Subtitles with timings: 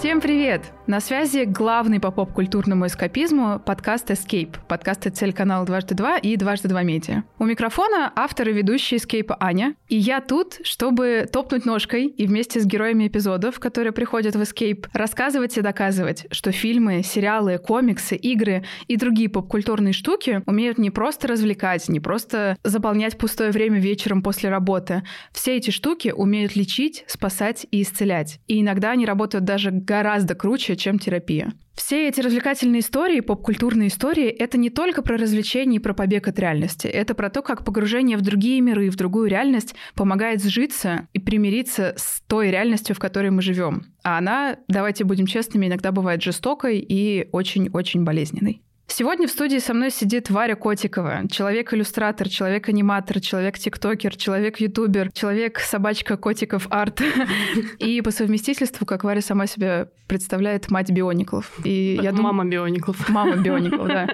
[0.00, 0.62] Всем привет!
[0.86, 6.68] На связи главный по поп-культурному эскапизму подкаст Escape, подкаст от телеканала «Дважды два» и «Дважды
[6.68, 7.22] два медиа».
[7.38, 12.60] У микрофона автор и ведущий Escape Аня, и я тут, чтобы топнуть ножкой и вместе
[12.60, 18.64] с героями эпизодов, которые приходят в Escape, рассказывать и доказывать, что фильмы, сериалы, комиксы, игры
[18.88, 24.48] и другие поп-культурные штуки умеют не просто развлекать, не просто заполнять пустое время вечером после
[24.48, 25.02] работы.
[25.30, 28.40] Все эти штуки умеют лечить, спасать и исцелять.
[28.48, 31.52] И иногда они работают даже гораздо круче, чем терапия.
[31.74, 36.38] Все эти развлекательные истории, поп-культурные истории, это не только про развлечение и про побег от
[36.38, 36.86] реальности.
[36.86, 41.94] Это про то, как погружение в другие миры, в другую реальность помогает сжиться и примириться
[41.96, 43.82] с той реальностью, в которой мы живем.
[44.04, 48.62] А она, давайте будем честными, иногда бывает жестокой и очень-очень болезненной.
[48.92, 57.00] Сегодня в студии со мной сидит Варя Котикова, человек-иллюстратор, человек-аниматор, человек-тиктокер, человек-ютубер, человек-собачка котиков арт.
[57.78, 61.52] И по совместительству, как Варя сама себя представляет, мать биониклов.
[61.64, 62.24] И я дум...
[62.24, 63.08] Мама биониклов.
[63.08, 64.08] Мама биониклов, да.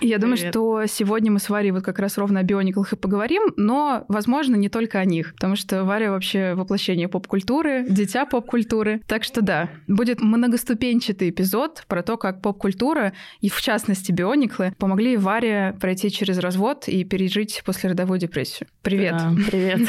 [0.00, 2.96] И я думаю, что сегодня мы с Варей вот как раз ровно о биониклах и
[2.96, 9.00] поговорим, но, возможно, не только о них, потому что Варя вообще воплощение поп-культуры, дитя поп-культуры.
[9.06, 14.74] Так что да, будет многоступенчатый эпизод про то, как поп-культура, и в частности части биониклы
[14.78, 18.68] помогли Варе пройти через развод и пережить послеродовую депрессию.
[18.82, 19.16] Привет.
[19.16, 19.88] Да, привет.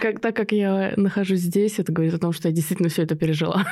[0.00, 3.16] Как, так как я нахожусь здесь, это говорит о том, что я действительно все это
[3.16, 3.66] пережила.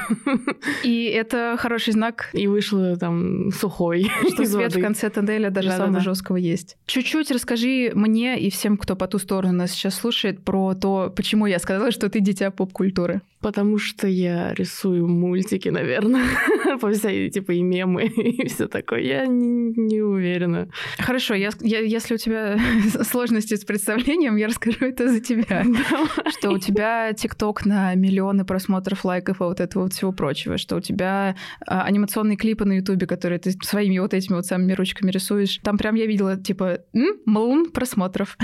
[0.83, 2.31] И это хороший знак.
[2.33, 4.11] И вышла там сухой.
[4.33, 6.79] Что свет в конце тоннеля даже да, самого да, жесткого есть.
[6.87, 11.47] Чуть-чуть расскажи мне и всем, кто по ту сторону нас сейчас слушает, про то, почему
[11.47, 13.21] я сказала, что ты дитя поп-культуры.
[13.47, 16.25] Потому что я рисую мультики, наверное,
[16.81, 18.99] по всей, типа, и мемы, и все такое.
[19.03, 20.69] Я не, не уверена.
[20.99, 22.59] Хорошо, я, я, если у тебя
[23.05, 25.65] сложности с представлением, я расскажу это за тебя.
[26.29, 30.59] Что у тебя ТикТок на миллионы просмотров, лайков и вот этого вот всего прочего.
[30.59, 31.37] Что у тебя
[31.69, 35.61] а, анимационные клипы на Ютубе, которые ты своими вот этими вот самыми ручками рисуешь.
[35.63, 38.37] Там прям я видела, типа, млн просмотров.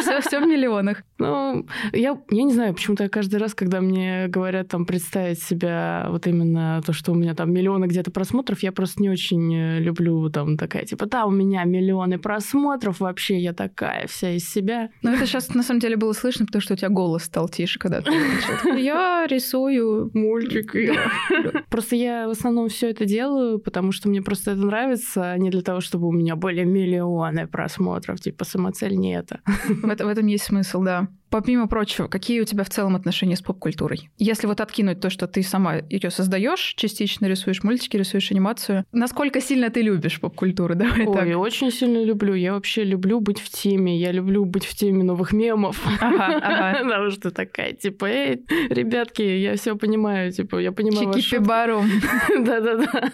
[0.00, 1.02] Все, все в миллионах.
[1.18, 6.26] Ну, я, я не знаю, почему-то каждый раз, когда мне говорят там представить себя вот
[6.26, 10.30] именно то, что у меня там миллионы где-то просмотров, я просто не очень э, люблю
[10.30, 14.90] там такая, типа, да, у меня миллионы просмотров, вообще я такая вся из себя.
[15.02, 17.78] Но это сейчас на самом деле было слышно, потому что у тебя голос стал тише,
[17.78, 18.10] когда ты
[18.78, 20.92] Я рисую мультики.
[21.68, 25.50] Просто я в основном все это делаю, потому что мне просто это нравится, а не
[25.50, 28.20] для того, чтобы у меня были миллионы просмотров.
[28.20, 29.40] Типа, самоцель не это.
[29.68, 31.08] В этом есть смысл, да.
[31.30, 34.10] Помимо прочего, какие у тебя в целом отношения с поп-культурой?
[34.18, 39.40] Если вот откинуть то, что ты сама ее создаешь, частично рисуешь мультики, рисуешь анимацию, насколько
[39.40, 40.74] сильно ты любишь поп-культуру?
[40.80, 41.28] Давай Ой, так.
[41.28, 42.34] я очень сильно люблю.
[42.34, 43.96] Я вообще люблю быть в теме.
[43.96, 45.80] Я люблю быть в теме новых мемов.
[46.00, 46.78] Ага, ага.
[46.84, 51.84] Потому что такая, типа, эй, ребятки, я все понимаю, типа, я понимаю Чики пибару.
[52.40, 53.12] Да-да-да.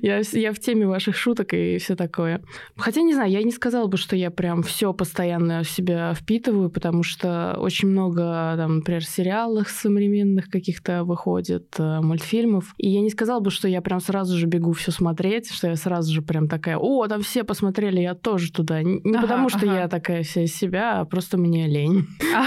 [0.00, 2.42] Я, я в теме ваших шуток и все такое.
[2.76, 6.70] Хотя, не знаю, я не сказала бы, что я прям все постоянно в себя впитываю,
[6.70, 12.74] потому что очень много, там, например, сериалов современных каких-то выходит, э, мультфильмов.
[12.78, 15.76] И я не сказала бы, что я прям сразу же бегу все смотреть, что я
[15.76, 18.82] сразу же прям такая, о, там все посмотрели, я тоже туда.
[18.82, 19.80] Не ага, потому, что ага.
[19.80, 22.06] я такая вся из себя, а просто мне лень.
[22.34, 22.46] А,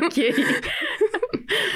[0.06, 0.34] окей.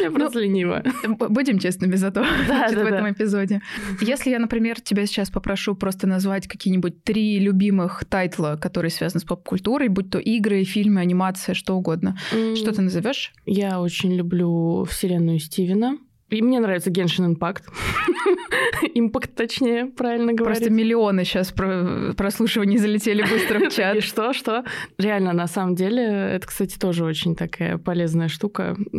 [0.00, 0.82] Я просто ну, ленива.
[1.28, 3.60] Будем честными зато в этом эпизоде.
[4.00, 9.24] Если я, например, тебя сейчас попрошу просто назвать какие-нибудь три любимых тайтла, которые связаны с
[9.24, 12.16] поп-культурой, будь то игры, фильмы, анимация, что угодно,
[12.54, 13.32] что ты назовешь?
[13.44, 15.98] Я очень люблю вселенную Стивена.
[16.28, 17.62] И мне нравится Genshin Impact.
[18.94, 20.58] Импакт, точнее, правильно говорить.
[20.58, 23.96] Просто миллионы сейчас про прослушиваний залетели быстро в чат.
[23.96, 24.64] И что, что?
[24.98, 28.76] Реально, на самом деле, это, кстати, тоже очень такая полезная штука.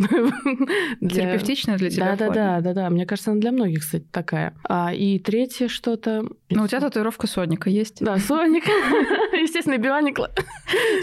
[1.01, 2.15] Терапевтичная для тебя?
[2.15, 2.89] Да, да, да, да, да.
[2.89, 4.53] Мне кажется, она для многих, кстати, такая.
[4.63, 6.23] А, и третье что-то...
[6.49, 7.97] Ну, у тебя татуировка Соника есть?
[7.99, 8.63] Да, Соник.
[9.33, 10.31] Естественно, Бионикла.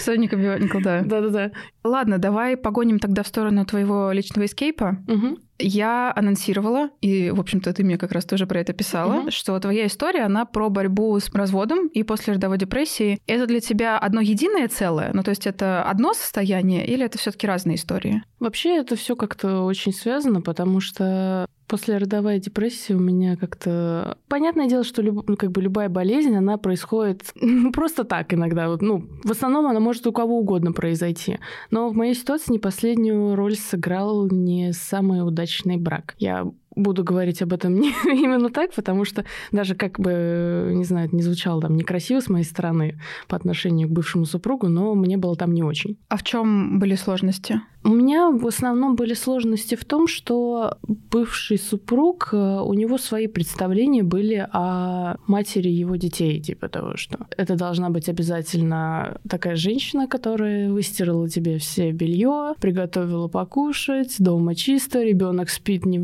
[0.01, 1.03] Соника Бионикла, да.
[1.03, 1.51] Да, да, да.
[1.83, 4.97] Ладно, давай погоним тогда в сторону твоего личного эскейпа.
[5.06, 5.38] Угу.
[5.59, 9.31] Я анонсировала, и, в общем-то, ты мне как раз тоже про это писала, угу.
[9.31, 13.21] что твоя история, она про борьбу с разводом и послеродовой депрессией.
[13.27, 15.11] Это для тебя одно единое целое?
[15.12, 18.23] Ну, то есть это одно состояние или это все таки разные истории?
[18.41, 24.19] Вообще это все как-то очень связано, потому что После родовой депрессии у меня как-то...
[24.28, 25.28] Понятное дело, что люб...
[25.28, 28.76] ну, как бы любая болезнь, она происходит ну, просто так иногда.
[28.81, 31.38] Ну, в основном она может у кого угодно произойти.
[31.70, 36.14] Но в моей ситуации не последнюю роль сыграл не самый удачный брак.
[36.19, 36.46] Я
[36.76, 41.17] буду говорить об этом не, именно так, потому что даже как бы, не знаю, это
[41.17, 45.37] не звучало там некрасиво с моей стороны по отношению к бывшему супругу, но мне было
[45.37, 45.99] там не очень.
[46.09, 47.61] А в чем были сложности?
[47.87, 53.27] У меня в основном были сложности в том, что бывший супруг, э, у него свои
[53.27, 60.09] представления были о матери его детей, типа того, что это должна быть обязательно такая женщина,
[60.09, 65.99] которая выстирала тебе все белье, приготовила покушать, дома чисто, ребенок спит, не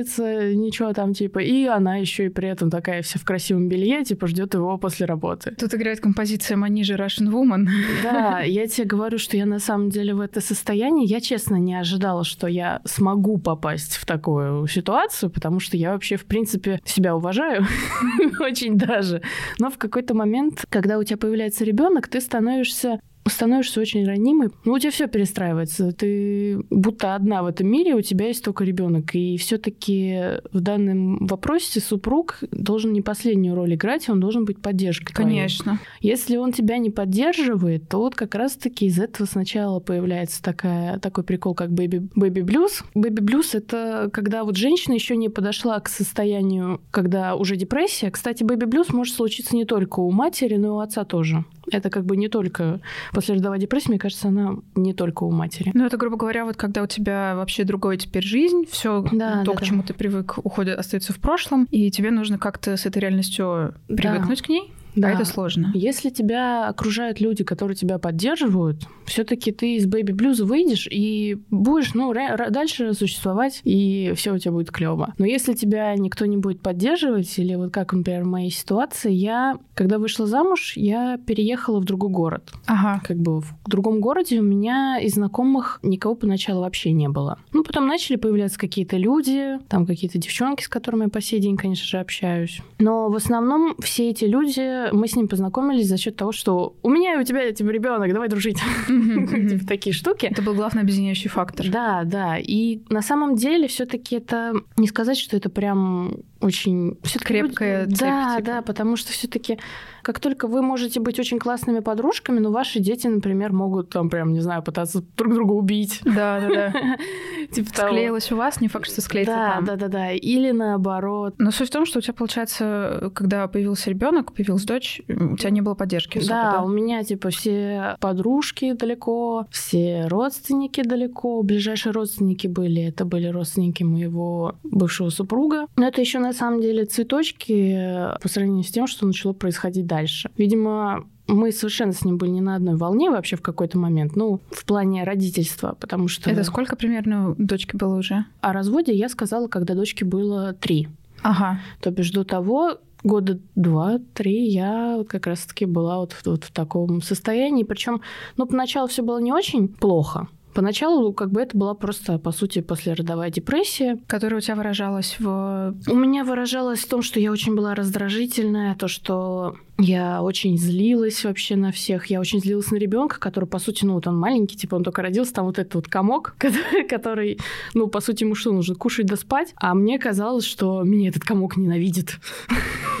[0.00, 4.04] выеживается, ничего там типа, и она еще и при этом такая вся в красивом белье,
[4.04, 5.54] типа ждет его после работы.
[5.58, 7.66] Тут играет композиция Манижи Russian Woman.
[8.02, 11.74] Да, я тебе говорю, что я на самом деле в это состоянии я, честно, не
[11.74, 17.14] ожидала, что я смогу попасть в такую ситуацию, потому что я вообще, в принципе, себя
[17.14, 17.66] уважаю
[18.40, 19.22] очень даже.
[19.58, 24.48] Но в какой-то момент, когда у тебя появляется ребенок, ты становишься становишься очень ранимой.
[24.64, 25.92] Ну, у тебя все перестраивается.
[25.92, 29.14] Ты будто одна в этом мире, у тебя есть только ребенок.
[29.14, 35.12] И все-таки в данном вопросе супруг должен не последнюю роль играть, он должен быть поддержкой.
[35.12, 35.78] Конечно.
[35.98, 36.12] Твоей.
[36.12, 41.24] Если он тебя не поддерживает, то вот как раз-таки из этого сначала появляется такая, такой
[41.24, 42.82] прикол, как бэби, бэби блюз.
[42.94, 48.10] Бэби блюз это когда вот женщина еще не подошла к состоянию, когда уже депрессия.
[48.10, 51.44] Кстати, бэби блюз может случиться не только у матери, но и у отца тоже.
[51.72, 52.80] Это как бы не только
[53.12, 55.70] послеродовая депрессия, мне кажется, она не только у матери.
[55.74, 59.52] Ну, это, грубо говоря, вот когда у тебя вообще другой теперь жизнь, все да, то,
[59.52, 59.66] да, к да.
[59.66, 64.38] чему ты привык, уходит, остается в прошлом, и тебе нужно как-то с этой реальностью привыкнуть
[64.38, 64.44] да.
[64.44, 64.72] к ней.
[64.96, 65.08] Да.
[65.08, 65.70] А это сложно.
[65.74, 71.94] Если тебя окружают люди, которые тебя поддерживают, все-таки ты из бэби блюза выйдешь и будешь,
[71.94, 75.14] ну, дальше существовать, и все у тебя будет клево.
[75.18, 79.58] Но если тебя никто не будет поддерживать, или вот как, например, в моей ситуации, я,
[79.74, 82.52] когда вышла замуж, я переехала в другой город.
[82.66, 83.00] Ага.
[83.04, 87.38] Как бы в другом городе у меня из знакомых никого поначалу вообще не было.
[87.52, 91.56] Ну, потом начали появляться какие-то люди, там какие-то девчонки, с которыми я по сей день,
[91.56, 92.60] конечно же, общаюсь.
[92.78, 94.60] Но в основном все эти люди
[94.92, 98.12] мы с ним познакомились за счет того, что у меня и у тебя типа ребенок,
[98.12, 98.58] давай дружить.
[98.86, 100.26] Типа такие штуки.
[100.26, 101.68] Это был главный объединяющий фактор.
[101.68, 102.38] Да, да.
[102.38, 107.98] И на самом деле все-таки это не сказать, что это прям очень крепкая цепь.
[107.98, 108.46] Да, типа.
[108.46, 109.58] да, потому что все-таки
[110.02, 114.32] как только вы можете быть очень классными подружками, но ваши дети, например, могут там прям,
[114.32, 116.00] не знаю, пытаться друг друга убить.
[116.04, 116.96] Да, да, да.
[117.52, 119.64] Типа Склеилось у вас, не факт, что склеится там.
[119.64, 120.12] Да, да, да.
[120.12, 121.34] Или наоборот.
[121.38, 125.50] Но суть в том, что у тебя, получается, когда появился ребенок, появилась дочь, у тебя
[125.50, 131.42] не было поддержки особо, да, да, у меня, типа, все подружки далеко, все родственники далеко.
[131.42, 135.66] Ближайшие родственники были, это были родственники моего бывшего супруга.
[135.76, 139.86] Но это еще на самом деле цветочки э, по сравнению с тем, что начало происходить
[139.86, 140.30] дальше.
[140.36, 144.40] Видимо, мы совершенно с ним были не на одной волне вообще в какой-то момент, ну,
[144.52, 146.30] в плане родительства, потому что...
[146.30, 148.26] Это сколько примерно дочки было уже?
[148.40, 150.88] О разводе я сказала, когда дочке было три.
[151.22, 151.60] Ага.
[151.80, 157.64] То бишь до того года два-три я как раз-таки была вот, вот в таком состоянии.
[157.64, 158.02] Причем,
[158.36, 160.28] ну, поначалу все было не очень плохо.
[160.54, 163.98] Поначалу как бы это была просто, по сути, послеродовая депрессия.
[164.06, 165.74] Которая у тебя выражалась в...
[165.86, 171.24] У меня выражалась в том, что я очень была раздражительная, то, что я очень злилась
[171.24, 172.06] вообще на всех.
[172.06, 175.02] Я очень злилась на ребенка, который, по сути, ну вот он маленький, типа он только
[175.02, 177.38] родился, там вот этот вот комок, который, который
[177.74, 179.54] ну, по сути, ему что, нужно кушать да спать?
[179.56, 182.18] А мне казалось, что меня этот комок ненавидит.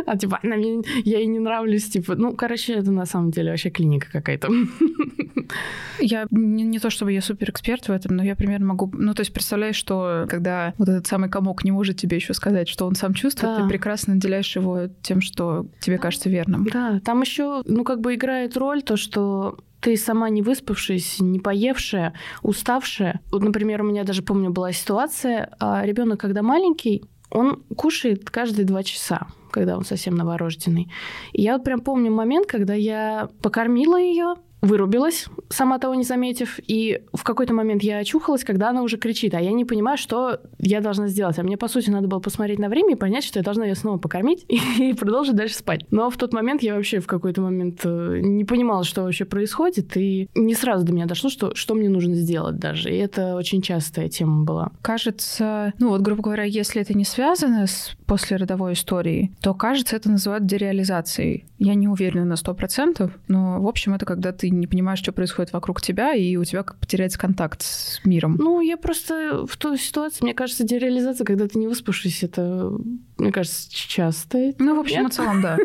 [0.07, 3.51] А типа, она мне, я ей не нравлюсь, типа, ну, короче, это на самом деле
[3.51, 4.49] вообще клиника какая-то.
[5.99, 9.13] Я не, не то чтобы я супер эксперт в этом, но я примерно могу, ну,
[9.13, 12.85] то есть представляешь, что когда вот этот самый комок не может тебе еще сказать, что
[12.85, 13.63] он сам чувствует, да.
[13.63, 16.65] ты прекрасно наделяешь его тем, что тебе кажется верным.
[16.65, 21.39] Да, там еще, ну, как бы играет роль то, что ты сама не выспавшись, не
[21.39, 23.21] поевшая, уставшая.
[23.31, 28.65] Вот, например, у меня даже, помню, была ситуация, а ребенок, когда маленький, он кушает каждые
[28.65, 30.91] два часа когда он совсем новорожденный.
[31.33, 36.59] И я вот прям помню момент, когда я покормила ее, вырубилась, сама того не заметив,
[36.65, 40.39] и в какой-то момент я очухалась, когда она уже кричит, а я не понимаю, что
[40.57, 41.37] я должна сделать.
[41.37, 43.75] А мне, по сути, надо было посмотреть на время и понять, что я должна ее
[43.75, 44.45] снова покормить
[44.79, 45.85] и продолжить дальше спать.
[45.91, 49.95] Но в тот момент я вообще в какой-то момент э, не понимала, что вообще происходит,
[49.95, 52.89] и не сразу до меня дошло, что, что мне нужно сделать даже.
[52.89, 54.71] И это очень частая тема была.
[54.81, 60.09] Кажется, ну вот, грубо говоря, если это не связано с послеродовой историей, то, кажется, это
[60.09, 61.45] называют дереализацией.
[61.59, 65.11] Я не уверена на сто процентов, но, в общем, это когда ты не понимаешь, что
[65.11, 68.35] происходит вокруг тебя, и у тебя как потеряется контакт с миром.
[68.39, 72.71] Ну, я просто в той ситуации, мне кажется, дереализация, когда ты не выспавшись, это,
[73.17, 74.53] мне кажется, часто.
[74.59, 75.57] Ну, в общем и целом, да.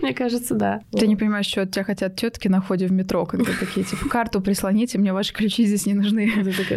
[0.00, 0.80] Мне кажется, да.
[0.90, 4.08] Ты не понимаешь, что от тебя хотят тетки на входе в метро, когда такие, типа,
[4.08, 6.30] карту прислоните, мне ваши ключи здесь не нужны.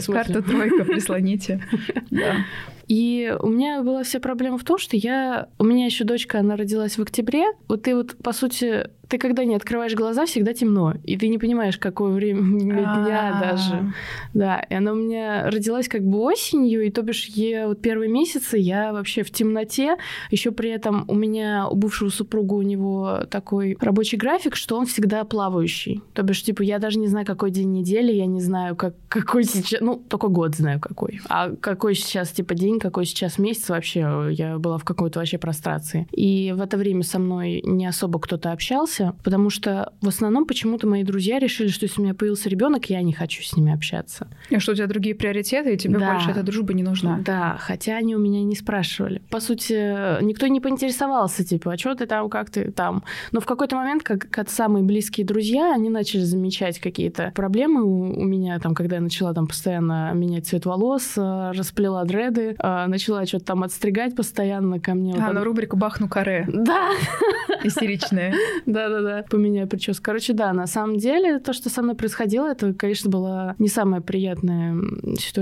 [0.07, 1.63] Карту тройка прислоните.
[2.09, 2.37] Да.
[2.87, 5.49] И у меня была вся проблема в том, что я...
[5.57, 7.45] У меня еще дочка, она родилась в октябре.
[7.67, 11.37] Вот ты вот, по сути, ты когда не открываешь глаза, всегда темно, и ты не
[11.37, 13.93] понимаешь, какое время дня даже.
[14.33, 18.09] Да, и она у меня родилась как бы осенью, и то бишь я вот первые
[18.09, 19.97] месяцы я вообще в темноте.
[20.31, 24.85] Еще при этом у меня у бывшего супруга у него такой рабочий график, что он
[24.85, 26.01] всегда плавающий.
[26.13, 29.43] То бишь, типа, я даже не знаю, какой день недели, я не знаю, как, какой
[29.43, 31.19] сейчас, ну, только год знаю какой.
[31.29, 36.07] А какой сейчас, типа, день, какой сейчас месяц вообще, я была в какой-то вообще прострации.
[36.11, 40.45] И в это время со мной не особо кто-то общался, общался, потому что в основном
[40.45, 43.73] почему-то мои друзья решили, что если у меня появился ребенок, я не хочу с ними
[43.73, 44.27] общаться.
[44.49, 46.13] И что у тебя другие приоритеты, и тебе да.
[46.13, 47.19] больше эта дружба не нужна.
[47.25, 49.21] Да, хотя они у меня не спрашивали.
[49.29, 53.03] По сути, никто не поинтересовался, типа, а что ты там, как ты там.
[53.31, 58.21] Но в какой-то момент, как, как самые близкие друзья, они начали замечать какие-то проблемы у,
[58.21, 62.85] у меня, там, когда я начала там постоянно менять цвет волос, э, расплела дреды, э,
[62.87, 65.15] начала что-то там отстригать постоянно ко мне.
[65.15, 66.47] А, вот, ну рубрику «Бахну каре».
[66.47, 66.89] Да.
[67.63, 68.33] Истеричная.
[68.65, 70.03] Да, да-да-да, поменяю прическу.
[70.03, 74.01] Короче, да, на самом деле то, что со мной происходило, это, конечно, была не самая
[74.01, 74.75] приятная
[75.17, 75.35] ситуация.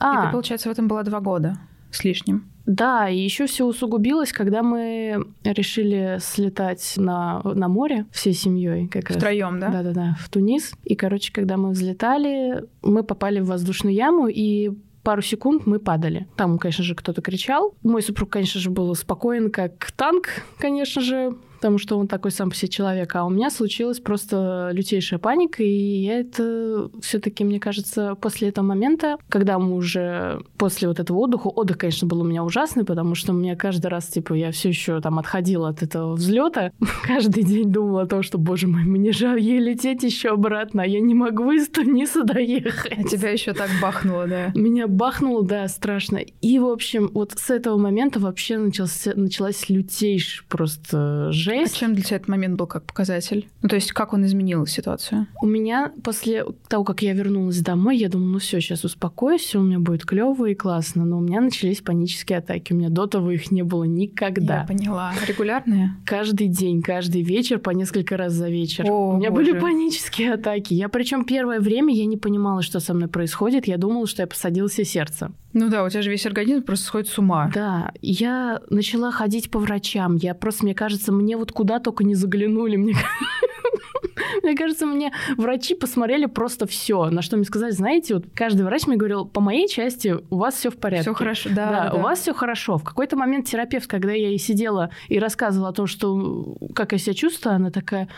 [0.00, 1.58] А, и ты, получается, в этом было два года
[1.90, 2.44] с лишним.
[2.66, 8.88] Да, и еще все усугубилось, когда мы решили слетать на, на море всей семьей.
[8.88, 9.68] Как Втроем, да?
[9.68, 10.72] Да-да-да, в Тунис.
[10.84, 14.70] И, короче, когда мы взлетали, мы попали в воздушную яму, и
[15.02, 16.26] пару секунд мы падали.
[16.36, 17.74] Там, конечно же, кто-то кричал.
[17.82, 20.28] Мой супруг, конечно же, был спокоен, как танк,
[20.58, 23.16] конечно же потому что он такой сам по себе человек.
[23.16, 28.48] А у меня случилась просто лютейшая паника, и я это все таки мне кажется, после
[28.48, 32.84] этого момента, когда мы уже после вот этого отдыха, отдых, конечно, был у меня ужасный,
[32.84, 36.70] потому что мне каждый раз, типа, я все еще там отходила от этого взлета,
[37.06, 40.86] каждый день думала о том, что, боже мой, мне же ей лететь еще обратно, а
[40.86, 42.92] я не могу из Туниса доехать.
[42.94, 44.52] А тебя еще так бахнуло, да?
[44.54, 46.18] Меня бахнуло, да, страшно.
[46.18, 51.76] И, в общем, вот с этого момента вообще начался, началась лютейшая просто жесть жесть.
[51.76, 53.48] А чем для тебя этот момент был как показатель?
[53.62, 55.26] Ну, то есть, как он изменил ситуацию?
[55.40, 59.60] У меня после того, как я вернулась домой, я думала, ну все, сейчас успокоюсь, все
[59.60, 61.04] у меня будет клево и классно.
[61.04, 62.72] Но у меня начались панические атаки.
[62.72, 64.60] У меня до того их не было никогда.
[64.60, 65.12] Я поняла.
[65.26, 65.96] Регулярные?
[66.04, 68.86] Каждый день, каждый вечер, по несколько раз за вечер.
[68.88, 69.52] О, у меня боже.
[69.52, 70.74] были панические атаки.
[70.74, 73.66] Я причем первое время я не понимала, что со мной происходит.
[73.66, 75.32] Я думала, что я посадила себе сердце.
[75.54, 77.50] Ну да, у тебя же весь организм просто сходит с ума.
[77.54, 80.16] Да, я начала ходить по врачам.
[80.16, 82.76] Я просто, мне кажется, мне вот куда только не заглянули.
[82.76, 82.94] Мне
[84.42, 88.86] мне кажется, мне врачи посмотрели просто все, на что мне сказали, знаете, вот каждый врач
[88.86, 91.10] мне говорил, по моей части у вас все в порядке.
[91.10, 91.94] Все хорошо, да, да, да.
[91.96, 92.76] у вас все хорошо.
[92.78, 96.98] В какой-то момент терапевт, когда я ей сидела и рассказывала о том, что как я
[96.98, 98.08] себя чувствую, она такая,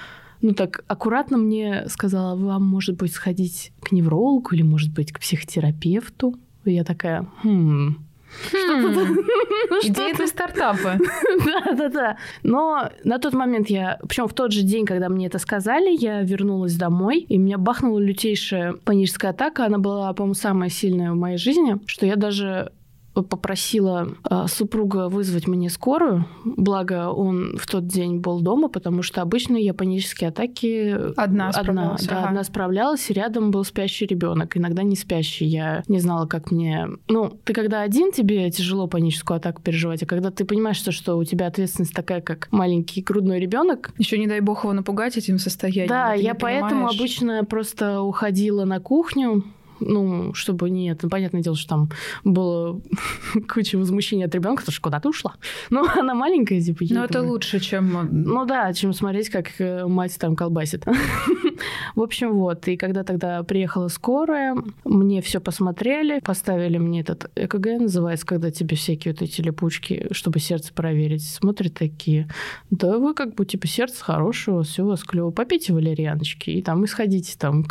[0.41, 5.21] ну так аккуратно мне сказала, вам может быть сходить к неврологу или может быть к
[5.21, 6.35] психотерапевту.
[6.67, 8.07] И я такая, хм,
[8.53, 8.87] Хм.
[9.83, 10.99] Идея для стартапа.
[11.45, 12.17] Да-да-да.
[12.43, 13.99] Но на тот момент я...
[14.07, 17.99] Причем в тот же день, когда мне это сказали, я вернулась домой, и меня бахнула
[17.99, 19.67] лютейшая паническая атака.
[19.67, 22.73] Она была, по-моему, самая сильная в моей жизни, что я даже
[23.23, 29.23] попросила а, супруга вызвать мне скорую, благо он в тот день был дома, потому что
[29.23, 32.29] обычно я панические атаки одна одна, да, ага.
[32.29, 35.47] одна справлялась, и рядом был спящий ребенок, иногда не спящий.
[35.47, 36.89] Я не знала, как мне.
[37.09, 41.17] Ну, ты когда один, тебе тяжело паническую атаку переживать, а когда ты понимаешь, что, что
[41.17, 43.93] у тебя ответственность такая, как маленький грудной ребенок.
[43.99, 45.89] Еще не дай бог его напугать этим состоянием.
[45.89, 49.45] Да, я поэтому обычно просто уходила на кухню,
[49.81, 51.91] ну, чтобы нет, ну, понятное дело, что там
[52.25, 52.81] было
[53.53, 55.35] куча возмущения от ребенка, потому что куда ты ушла?
[55.71, 56.85] Ну, она маленькая, типа.
[56.91, 58.09] Ну, это лучше, чем...
[58.11, 60.87] Ну да, чем смотреть, как э, мать там колбасит.
[61.95, 62.69] В общем, вот.
[62.69, 68.77] И когда тогда приехала скорая, мне все посмотрели, поставили мне этот ЭКГ, называется, когда тебе
[68.77, 71.27] всякие вот эти липучки, чтобы сердце проверить.
[71.27, 72.29] Смотрят такие,
[72.71, 75.31] да вы как бы, типа, сердце хорошее, все у вас клево.
[75.31, 77.67] Попейте валерьяночки и там исходите там.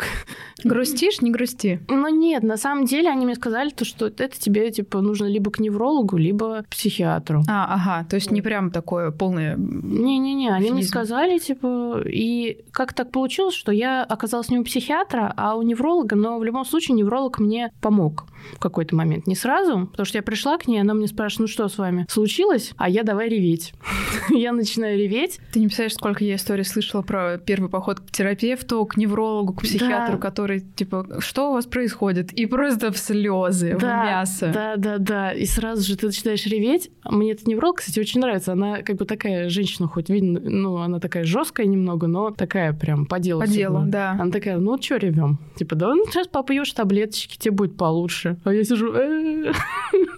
[0.64, 1.22] Грустишь?
[1.22, 1.80] Не грусти.
[1.96, 5.50] Ну нет, на самом деле они мне сказали, то, что это тебе типа нужно либо
[5.52, 7.44] к неврологу, либо к психиатру.
[7.48, 9.56] А, ага, то есть не прям такое полное...
[9.58, 15.34] Не-не-не, они мне сказали, типа, и как так получилось, что я оказалась не у психиатра,
[15.38, 19.28] а у невролога, но в любом случае невролог мне помог в какой-то момент.
[19.28, 22.06] Не сразу, потому что я пришла к ней, она мне спрашивает, ну что с вами
[22.10, 22.74] случилось?
[22.78, 23.74] А я давай реветь.
[24.30, 25.40] я начинаю реветь.
[25.52, 29.62] Ты не представляешь, сколько я историй слышала про первый поход к терапевту, к неврологу, к
[29.62, 31.85] психиатру, который, типа, что у вас происходит?
[31.86, 34.52] Происходит, и просто в слезы, да, в мясо.
[34.54, 35.32] Да, да, да.
[35.34, 36.90] И сразу же ты начинаешь реветь.
[37.04, 38.54] Мне этот невролог, кстати, очень нравится.
[38.54, 43.06] Она как бы такая женщина, хоть видно, ну, она такая жесткая немного, но такая прям
[43.06, 43.42] по делу.
[43.42, 44.18] По делу, да.
[44.20, 45.38] Она такая, ну, что ревем?
[45.56, 48.38] Типа, да, ну, сейчас попьешь таблеточки, тебе будет получше.
[48.44, 48.92] А я сижу...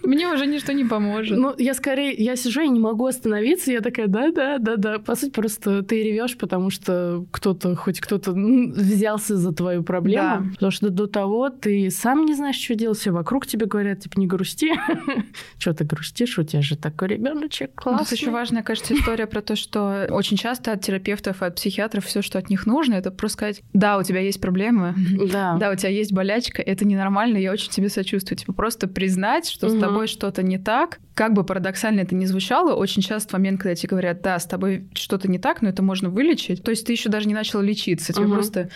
[0.04, 1.36] Мне уже ничто не поможет.
[1.36, 4.98] Ну, я скорее, я сижу, я не могу остановиться, я такая, да-да, да-да.
[4.98, 10.44] По сути, просто ты ревешь, потому что кто-то, хоть кто-то взялся за твою проблему.
[10.44, 10.44] Да.
[10.54, 14.18] Потому что до того ты сам не знаешь, что делать, все вокруг тебе говорят, типа,
[14.18, 14.72] не грусти.
[15.58, 18.16] Что ты грустишь, у тебя же такой ребеночек Ну, Тут классный.
[18.16, 22.22] еще важная, кажется, история про то, что очень часто от терапевтов и от психиатров все,
[22.22, 24.94] что от них нужно, это просто сказать, да, у тебя есть проблемы,
[25.32, 25.56] Да.
[25.58, 28.38] да, у тебя есть болячка, это ненормально, я очень тебе сочувствую.
[28.38, 32.74] Типа просто признать, что с тобой что-то не так, как бы парадоксально это ни звучало,
[32.74, 35.82] очень часто в момент, когда тебе говорят, да, с тобой что-то не так, но это
[35.82, 38.70] можно вылечить, то есть ты еще даже не начал лечиться, тебе просто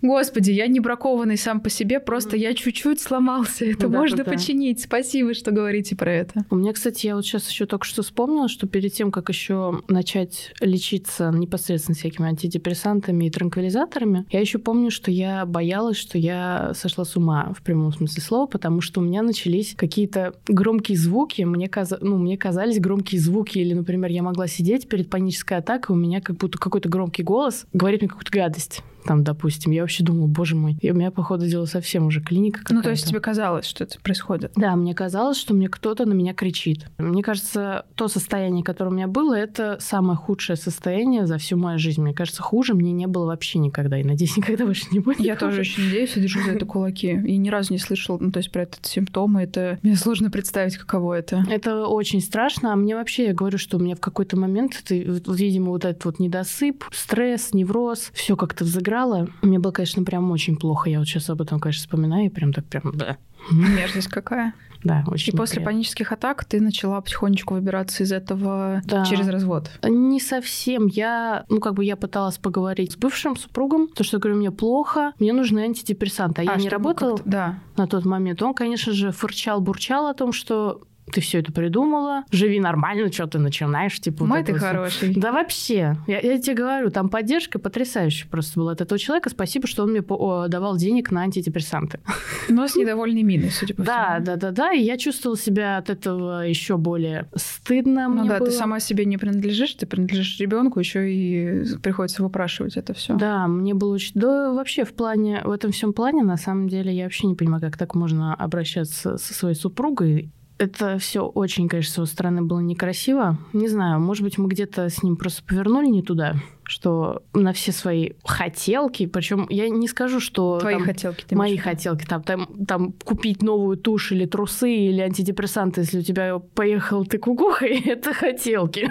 [0.00, 3.64] Господи, я не бракованный сам по себе, просто я чуть-чуть сломался.
[3.64, 4.30] Это Да, можно да, да.
[4.30, 4.80] починить.
[4.80, 6.44] Спасибо, что говорите про это.
[6.50, 9.80] У меня, кстати, я вот сейчас еще только что вспомнила, что перед тем, как еще
[9.88, 16.72] начать лечиться непосредственно всякими антидепрессантами и транквилизаторами, я еще помню, что я боялась, что я
[16.74, 21.42] сошла с ума в прямом смысле слова, потому что у меня начались какие-то громкие звуки,
[21.42, 25.96] мне, каза- ну, мне казались громкие звуки, или, например, я могла сидеть перед панической атакой,
[25.96, 28.82] у меня как будто какой-то громкий голос говорит мне какую-то гадость.
[29.04, 32.60] Там, допустим, я вообще думала, боже мой, и у меня, походу, дела совсем уже клиника
[32.60, 32.74] какая-то.
[32.74, 34.52] Ну, то есть тебе казалось, что это происходит.
[34.56, 36.86] Да, мне казалось, что мне кто-то на меня кричит.
[36.98, 41.78] Мне кажется, то состояние, которое у меня было, это самое худшее состояние за всю мою
[41.78, 42.02] жизнь.
[42.02, 43.98] Мне кажется, хуже мне не было вообще никогда.
[43.98, 45.20] И надеюсь, никогда больше не будет.
[45.20, 47.10] Я тоже очень надеюсь и держу за это кулаки.
[47.10, 49.36] И ни разу не слышал, ну, то есть про этот симптом.
[49.36, 51.44] Это мне сложно представить, каково это.
[51.48, 52.72] Это очень страшно.
[52.72, 56.04] А мне вообще, я говорю, что у меня в какой-то момент, вот, видимо, вот этот
[56.04, 59.28] вот недосып, стресс, невроз, все как-то взыграло.
[59.42, 60.90] Мне было, конечно, прям очень плохо.
[60.90, 63.16] Я вот сейчас об этом, конечно, вспоминаю, и прям так прям, да.
[63.50, 64.54] Мерзость какая.
[64.84, 69.04] Да, очень И после панических атак ты начала потихонечку выбираться из этого Да.
[69.04, 69.68] через развод.
[69.82, 70.86] Не совсем.
[70.86, 75.14] Я, ну, как бы я пыталась поговорить с бывшим супругом, то, что говорю, мне плохо,
[75.18, 76.42] мне нужны антидепрессанты.
[76.42, 77.58] А, я не работала Да.
[77.76, 78.40] на тот момент.
[78.40, 83.26] Он, конечно же, фырчал, бурчал о том, что ты все это придумала, живи нормально, что
[83.26, 84.24] ты начинаешь, типа.
[84.24, 84.66] Мой ты вот всё.
[84.68, 85.14] хороший.
[85.14, 89.30] Да вообще, я, я тебе говорю, там поддержка потрясающая просто была от этого человека.
[89.30, 90.02] Спасибо, что он мне
[90.48, 92.00] давал денег на антидепрессанты.
[92.48, 94.26] Но с недовольной миной, судя по Да, всему.
[94.26, 94.72] да, да, да.
[94.72, 98.08] И я чувствовала себя от этого еще более стыдно.
[98.08, 98.48] Ну да, было.
[98.48, 103.14] ты сама себе не принадлежишь, ты принадлежишь ребенку, еще и приходится выпрашивать это все.
[103.14, 104.12] Да, мне было очень...
[104.14, 107.60] Да, вообще в плане, в этом всем плане, на самом деле, я вообще не понимаю,
[107.62, 110.30] как так можно обращаться со своей супругой.
[110.58, 113.38] Это все очень, конечно, с его стороны было некрасиво.
[113.52, 116.34] Не знаю, может быть, мы где-то с ним просто повернули не туда,
[116.68, 121.24] что на все свои хотелки, причем я не скажу, что Твои там хотелки.
[121.26, 126.02] ты мои хотелки, там, там, там купить новую тушь или трусы или антидепрессанты, если у
[126.02, 128.90] тебя поехал ты кукухой, это хотелки.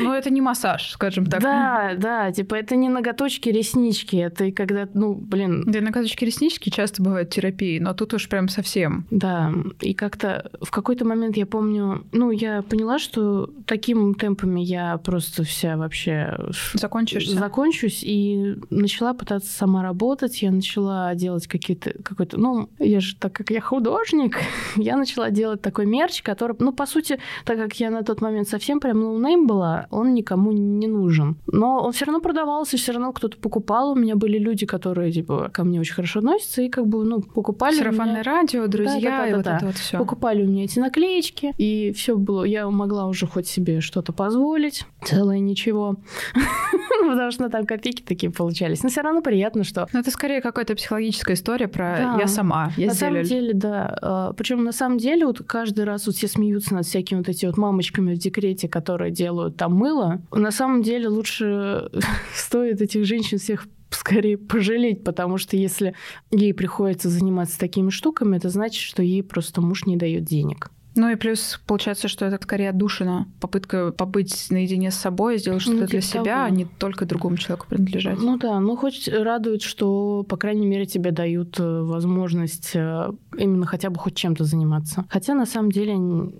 [0.00, 1.40] Ну, это не массаж, скажем так.
[1.42, 6.70] Да, да, типа это не ноготочки, реснички, это и когда, ну, блин, Да, накаточки реснички
[6.70, 9.06] часто бывают терапии, но тут уж прям совсем.
[9.10, 14.96] да, и как-то в какой-то момент я помню, ну, я поняла, что таким темпами я
[14.98, 16.38] просто вся вообще
[16.74, 17.34] Закончишься.
[17.38, 23.32] закончусь и начала пытаться сама работать, я начала делать какие-то, какой-то, ну, я же, так
[23.32, 24.38] как я художник,
[24.76, 28.48] я начала делать такой мерч, который, ну, по сути, так как я на тот момент
[28.48, 31.36] совсем прям no-name была, он никому не нужен.
[31.46, 33.92] Но он все равно продавался, все равно кто-то покупал.
[33.92, 37.20] У меня были люди, которые, типа, ко мне очень хорошо относятся, и как бы, ну,
[37.22, 37.74] покупали.
[37.74, 39.56] у меня- Сарафанное радио, друзья, и вот Да-да-да-да.
[39.56, 39.98] это вот все.
[39.98, 42.44] Покупали у меня эти наклеечки, и все было.
[42.44, 44.84] Я могла уже хоть себе что-то позволить.
[45.04, 45.96] Целое ничего.
[47.00, 48.82] Потому что там копейки такие получались.
[48.82, 52.16] Но все равно приятно, что Ну, это скорее какая-то психологическая история про Да.
[52.20, 53.46] я сама, я на самом сделаю.
[53.46, 54.32] деле, да.
[54.36, 57.56] Причем на самом деле вот каждый раз вот все смеются над всякими вот эти вот
[57.56, 60.20] мамочками в декрете, которые делают там мыло.
[60.32, 61.90] На самом деле лучше
[62.34, 65.94] стоит этих женщин всех скорее пожалеть, потому что если
[66.30, 70.70] ей приходится заниматься такими штуками, это значит, что ей просто муж не дает денег.
[70.96, 75.80] Ну и плюс получается, что это скорее отдушина, попытка побыть наедине с собой, сделать что-то
[75.82, 76.44] Ну, для типа себя, того.
[76.44, 78.18] а не только другому человеку принадлежать.
[78.20, 83.66] Ну да, ну хоть радует, что, по крайней мере, тебе дают э, возможность э, именно
[83.66, 85.04] хотя бы хоть чем-то заниматься.
[85.08, 85.92] Хотя, на самом деле,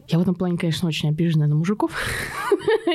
[0.08, 1.92] я в этом плане, конечно, очень обижена на мужиков.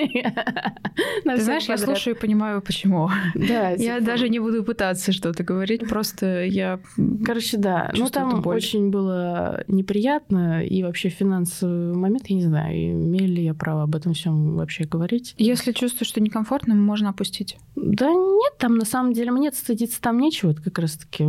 [1.23, 3.09] Ты знаешь, я слушаю и понимаю, почему.
[3.33, 6.79] Да, Я типа, даже не буду пытаться что-то говорить, просто я...
[7.25, 7.91] Короче, да.
[7.95, 13.43] Ну, там очень было неприятно, и вообще финансово финансовый момент, я не знаю, имею ли
[13.43, 15.33] я право об этом всем вообще говорить.
[15.37, 17.57] Если чувствуешь, что некомфортно, можно опустить.
[17.75, 21.27] Да нет, там на самом деле мне стыдиться там нечего, это как раз-таки.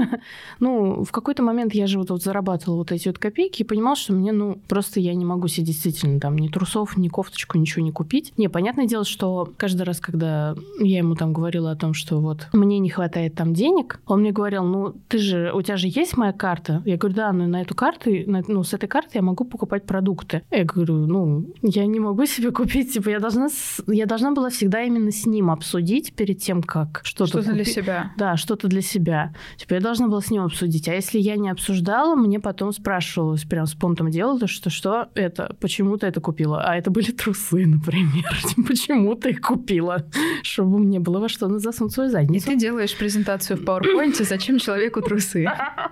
[0.60, 3.96] ну, в какой-то момент я же вот, вот зарабатывала вот эти вот копейки и понимала,
[3.96, 7.84] что мне, ну, просто я не могу себе действительно там ни трусов, ни кофточку, ничего
[7.84, 8.32] не купить.
[8.36, 12.48] Не, понятное дело, что каждый раз, когда я ему там говорила о том, что вот
[12.52, 16.16] мне не хватает там денег, он мне говорил, ну, ты же, у тебя же есть
[16.16, 16.82] моя карта?
[16.84, 19.55] Я говорю, да, но на эту карту, на, ну, с этой карты я могу покупать
[19.64, 20.42] продукты.
[20.50, 23.48] Я говорю, ну, я не могу себе купить, типа, я должна,
[23.86, 28.12] я должна была всегда именно с ним обсудить перед тем, как что-то Что-то для себя.
[28.18, 29.34] Да, что-то для себя.
[29.56, 30.88] Типа, я должна была с ним обсудить.
[30.88, 35.08] А если я не обсуждала, мне потом спрашивалось прям с понтом дела, то что, что
[35.14, 36.62] это, почему ты это купила?
[36.62, 38.26] А это были трусы, например.
[38.66, 40.04] Почему ты их купила?
[40.42, 42.50] Чтобы мне было во что засунуть свою задницу.
[42.50, 45.46] И ты делаешь презентацию в PowerPoint, зачем человеку трусы?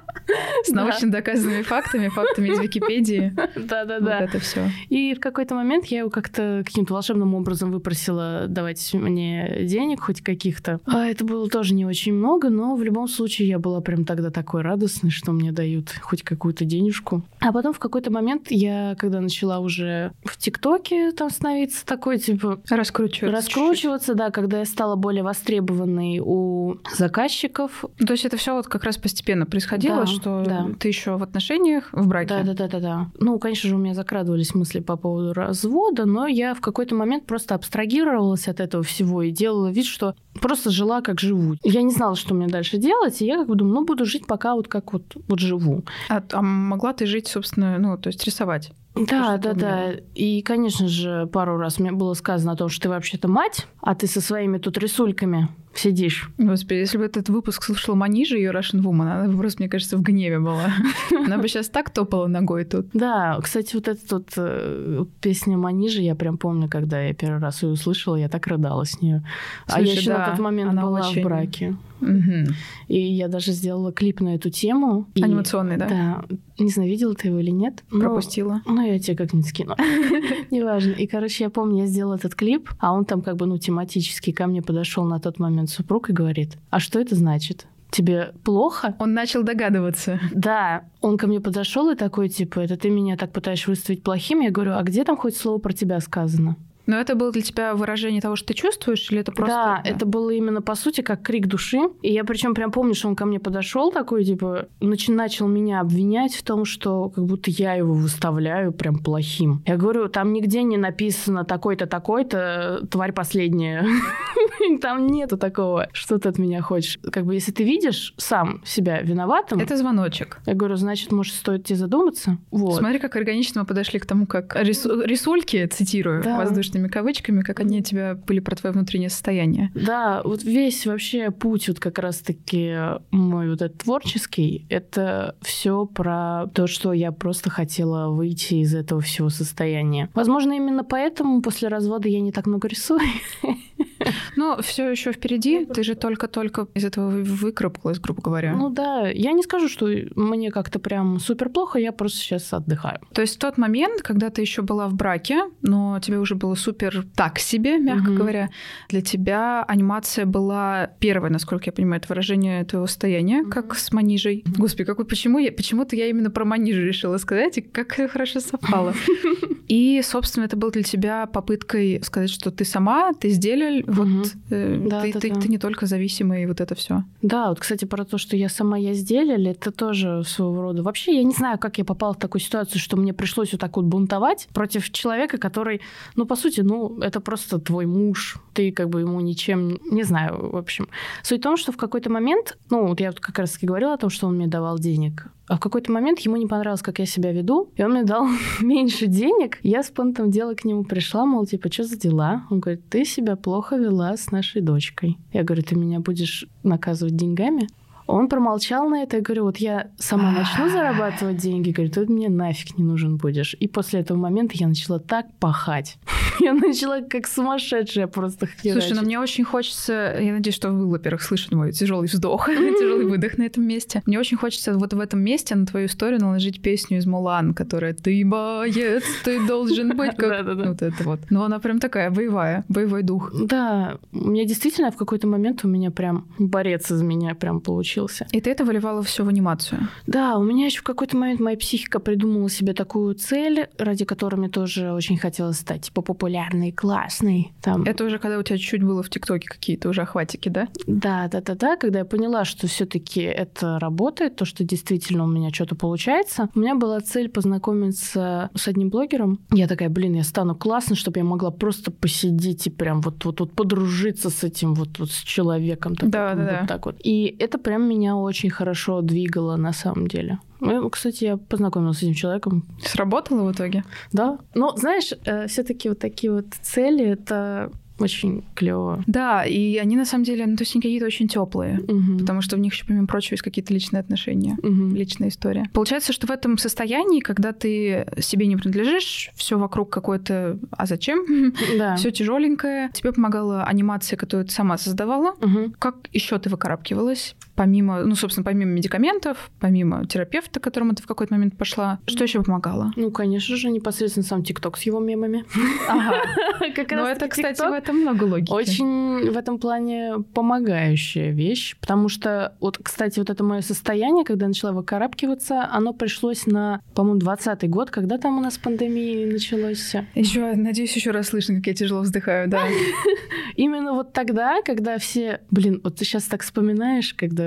[0.65, 3.35] С научно доказанными фактами, фактами из Википедии.
[3.57, 4.21] Да-да-да.
[4.21, 4.69] Вот это все.
[4.89, 10.21] И в какой-то момент я его как-то каким-то волшебным образом выпросила давать мне денег хоть
[10.21, 10.81] каких-то.
[10.87, 14.31] А это было тоже не очень много, но в любом случае я была прям тогда
[14.31, 17.23] такой радостной, что мне дают хоть какую-то денежку.
[17.41, 22.61] А потом в какой-то момент я, когда начала уже в ТикТоке там становиться такой, типа...
[22.71, 23.37] Раскручиваться.
[23.37, 24.17] Раскручиваться, чуть-чуть.
[24.19, 27.85] да, когда я стала более востребованной у заказчиков.
[28.05, 30.67] То есть это все вот как раз постепенно происходило, Да, что да.
[30.79, 32.29] ты еще в отношениях, в браке.
[32.29, 33.11] Да, да, да, да, да.
[33.19, 37.27] Ну, конечно же, у меня закрадывались мысли по поводу развода, но я в какой-то момент
[37.27, 41.57] просто абстрагировалась от этого всего и делала вид, что просто жила как живу.
[41.63, 44.27] Я не знала, что мне дальше делать, и я как бы думаю, ну, буду жить
[44.27, 45.83] пока вот как вот, вот живу.
[46.09, 48.73] А, а могла ты жить, собственно, ну, то есть рисовать?
[48.95, 49.91] Да, да, да.
[50.15, 53.95] И, конечно же, пару раз мне было сказано о том, что ты вообще-то мать, а
[53.95, 56.31] ты со своими тут рисульками сидишь.
[56.39, 59.97] Господи, если бы этот выпуск слушала Манижа, ее Russian Woman, она бы просто, мне кажется,
[59.97, 60.71] в гневе была.
[61.11, 62.87] Она бы сейчас так топала ногой тут.
[62.93, 67.63] Да, кстати, вот эта вот э, песня Манижи, я прям помню, когда я первый раз
[67.63, 69.25] ее услышала, я так рыдала с нее.
[69.67, 71.77] А я еще на тот момент она была очень- в браке.
[72.01, 72.47] Мгм.
[72.89, 75.07] И я даже сделала клип на эту тему.
[75.15, 75.89] И- Анимационный, да?
[75.89, 76.25] Да.
[76.59, 77.83] Не знаю, видела ты его или нет.
[77.91, 78.61] но- Пропустила.
[78.67, 79.75] Ну, я тебе как-нибудь скину.
[80.51, 80.93] Неважно.
[80.93, 84.33] И, короче, я помню, я сделала этот клип, а он там как бы, ну, тематически
[84.33, 87.67] ко мне подошел на тот момент супруг и говорит, а что это значит?
[87.91, 88.97] Тебе плохо?
[88.99, 90.19] Он начал догадываться.
[90.35, 94.41] Да, он ко мне подошел и такой, типа, это ты меня так пытаешься выставить плохим?
[94.41, 96.57] Я говорю, а где там хоть слово про тебя сказано?
[96.87, 99.55] Но это было для тебя выражение того, что ты чувствуешь, или это просто...
[99.55, 101.79] да, это было именно по сути как крик души.
[102.03, 105.81] И я причем прям помню, что он ко мне подошел такой, типа, нач- начал меня
[105.81, 109.63] обвинять в том, что как будто я его выставляю прям плохим.
[109.67, 113.87] Я говорю, там нигде не написано такой-то, такой-то, тварь последняя.
[114.81, 116.99] Там нету такого, что ты от меня хочешь.
[117.13, 120.39] Как бы если ты видишь сам себя виноватым, Это звоночек.
[120.47, 122.39] я говорю, значит, может, стоит тебе задуматься?
[122.51, 122.77] Вот.
[122.79, 126.37] Смотри, как органично мы подошли к тому, как рису- рисульки, цитирую, Да.
[126.75, 129.71] Воздушными кавычками, как они тебя были про твое внутреннее состояние.
[129.75, 132.77] Да, вот весь вообще путь вот как раз-таки
[133.11, 139.01] мой вот этот творческий, это все про то, что я просто хотела выйти из этого
[139.01, 140.09] всего состояния.
[140.15, 143.01] Возможно, именно поэтому после развода я не так много рисую.
[144.37, 145.65] Но все еще впереди.
[145.67, 148.55] Ты же только-только из этого вы- выкарабкалась, грубо говоря.
[148.55, 149.87] Ну да, я не скажу, что
[150.17, 153.01] мне как-то прям супер плохо, я просто сейчас отдыхаю.
[153.13, 156.55] То есть в тот момент, когда ты еще была в браке, но тебе уже было
[156.55, 158.51] супер так себе, мягко говоря,
[158.89, 164.45] для тебя анимация была первой, насколько я понимаю, это выражение твоего состояния, как с Манижей.
[164.57, 168.95] Господи, какой, почему я, почему-то я именно про Манижу решила сказать, и как хорошо совпало.
[169.69, 174.23] И, собственно, это было для тебя попыткой сказать, что ты сама, ты сделали, вот Мгм.
[174.51, 175.41] э, Да, ты, да, ты- да.
[175.41, 177.05] ты не только зависимый, и вот это все.
[177.23, 180.83] Да, вот, кстати, про то, что я сама я сделали, это тоже своего рода.
[180.83, 183.77] Вообще, я не знаю, как я попала в такую ситуацию, что мне пришлось вот так
[183.77, 185.81] вот бунтовать против человека, который,
[186.17, 190.51] ну, по сути, ну, это просто твой муж, ты как бы ему ничем, не знаю,
[190.53, 190.89] в общем.
[191.23, 193.99] Суть в том, что в какой-то момент, ну, вот я вот как раз-таки говорила о
[193.99, 197.07] том, что он мне давал денег, а в какой-то момент ему не понравилось, как я
[197.07, 198.27] себя веду, и он мне дал
[198.61, 199.59] меньше денег.
[199.63, 202.45] Я с понтом дела к нему пришла, мол, типа, что за дела?
[202.51, 205.19] Он говорит, ты себя плохо вела с нашей дочкой.
[205.33, 207.69] Я говорю, ты меня будешь наказывать деньгами?
[208.07, 209.17] Он промолчал на это.
[209.17, 211.71] Я говорю, вот я сама начну зарабатывать деньги.
[211.71, 213.57] Говорит, ты мне нафиг не нужен будешь.
[213.59, 215.97] И после этого момента я начала так пахать.
[216.41, 219.03] Я начала как сумасшедшая просто Слушай, ну херачить.
[219.03, 223.45] мне очень хочется, я надеюсь, что вы, во-первых, слышали мой тяжелый вздох, тяжелый выдох на
[223.45, 224.03] этом месте.
[224.05, 227.95] Мне очень хочется вот в этом месте на твою историю наложить песню из Мулан, которая
[227.95, 231.21] «Ты боец, ты должен быть как...» Вот это вот.
[231.31, 233.33] Но она прям такая боевая, боевой дух.
[233.33, 237.94] Да, у меня действительно в какой-то момент у меня прям борец из меня прям получился.
[237.95, 238.27] Получился.
[238.33, 239.89] И ты это выливала все в анимацию?
[240.07, 244.37] Да, у меня еще в какой-то момент моя психика придумала себе такую цель, ради которой
[244.37, 247.53] мне тоже очень хотелось стать типа популярной, классной.
[247.63, 247.85] Там.
[247.85, 250.69] Это уже когда у тебя чуть-чуть было в ТикТоке какие-то уже охватики, да?
[250.87, 251.77] Да, да, да, да.
[251.77, 256.61] Когда я поняла, что все-таки это работает, то, что действительно у меня что-то получается, у
[256.61, 259.41] меня была цель познакомиться с одним блогером.
[259.53, 263.41] Я такая, блин, я стану классно, чтобы я могла просто посидеть и прям вот вот,
[263.41, 265.95] вот подружиться с этим вот, вот с человеком.
[265.95, 266.67] Так, да, вот, да, вот да.
[266.67, 266.97] так вот.
[267.05, 270.39] И это прям меня очень хорошо двигало на самом деле.
[270.61, 272.65] Ну, кстати, я познакомилась с этим человеком.
[272.83, 273.85] Сработало в итоге?
[274.13, 274.39] Да.
[274.55, 277.71] Но, знаешь, э, все-таки вот такие вот цели это
[278.01, 279.05] очень клево.
[279.07, 282.19] Да, и они на самом деле, ну, то есть они какие-то очень теплые, Мгм.
[282.19, 284.59] потому что в них еще, помимо прочего, есть какие-то личные отношения.
[284.65, 284.97] Мгм.
[284.97, 285.71] Личная история.
[285.73, 291.53] Получается, что в этом состоянии, когда ты себе не принадлежишь, все вокруг какое-то «а зачем?»,
[291.79, 291.95] Да.
[291.95, 292.91] все тяжеленькое.
[292.93, 295.35] Тебе помогала анимация, которую ты сама создавала.
[295.41, 295.75] Мгм.
[295.79, 297.37] Как еще ты выкарабкивалась?
[297.55, 302.25] Помимо, ну, собственно, помимо медикаментов, помимо терапевта, к которому ты в какой-то момент пошла, что
[302.25, 302.93] еще помогало?
[302.97, 305.45] Ну, конечно же, непосредственно сам ТикТок с его мемами.
[305.89, 306.23] Ага.
[306.75, 308.51] Как Ну, это, кстати, в этом много логики.
[308.51, 314.47] Очень в этом плане помогающая вещь, потому что, вот, кстати, вот это мое состояние, когда
[314.47, 319.95] я начала выкарабкиваться, оно пришлось на, по-моему, 20 год, когда там у нас пандемия началась.
[320.15, 322.67] Еще, надеюсь, еще раз слышно, как я тяжело вздыхаю, да.
[323.57, 325.41] Именно вот тогда, когда все...
[325.51, 327.44] Блин, вот ты сейчас так вспоминаешь, когда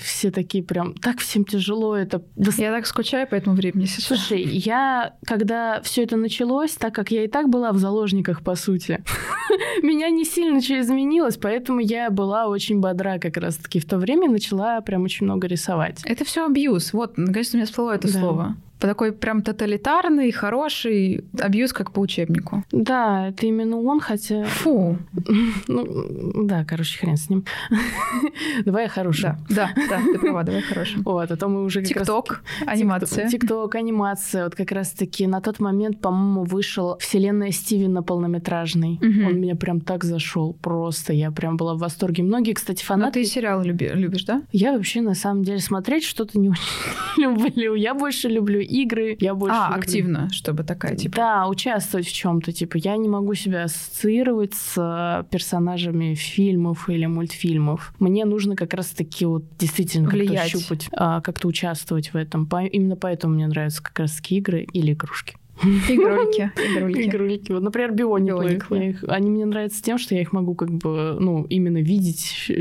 [0.00, 0.94] все такие прям...
[0.94, 2.22] Так всем тяжело это...
[2.36, 4.04] Я так скучаю по этому времени сейчас.
[4.04, 8.54] Слушай, я, когда все это началось, так как я и так была в заложниках, по
[8.54, 9.02] сути,
[9.82, 14.30] меня не сильно что изменилось, поэтому я была очень бодра как раз-таки в то время,
[14.30, 16.00] начала прям очень много рисовать.
[16.04, 16.92] Это все абьюз.
[16.92, 18.18] Вот, наконец-то у меня всплыло это Да.
[18.18, 18.56] слово.
[18.80, 22.64] По такой прям тоталитарный, хороший абьюз, как по учебнику.
[22.70, 24.44] Да, это именно он, хотя...
[24.44, 24.98] Фу.
[25.68, 27.44] Ну, да, короче, хрен с ним.
[28.64, 29.30] Давай я хороший.
[29.50, 31.02] Да, да, ты права, давай хорошим.
[31.02, 33.28] Вот, а то мы уже ТикТок, анимация.
[33.28, 34.44] ТикТок, анимация.
[34.44, 38.98] Вот как раз-таки на тот момент, по-моему, вышел «Вселенная Стивена» полнометражный.
[39.02, 40.54] Он меня прям так зашел.
[40.54, 42.22] Просто я прям была в восторге.
[42.22, 43.20] Многие, кстати, Но фанаты...
[43.20, 44.42] ты сериалы люби- любишь, да?
[44.52, 46.48] Я вообще, на самом деле, смотреть что-то не
[47.16, 47.74] очень люблю.
[47.74, 49.16] Я больше люблю игры.
[49.20, 51.16] Я больше А, люблю- активно, чтобы такая, типа...
[51.16, 52.52] Да, участвовать в чем-то.
[52.52, 57.94] Типа, я не могу себя ассоциировать с э, персонажами фильмов или мультфильмов.
[57.98, 62.48] Мне нужно как раз-таки вот действительно как-то щупать, а, как-то участвовать в этом.
[62.72, 65.36] Именно поэтому мне нравятся как раз-таки игры или игрушки.
[65.88, 67.02] Игрульки, игрульки.
[67.08, 67.52] Игрульки.
[67.52, 68.96] Вот, например, биониклы.
[69.08, 72.20] Они мне нравятся тем, что я их могу как бы, ну, именно видеть,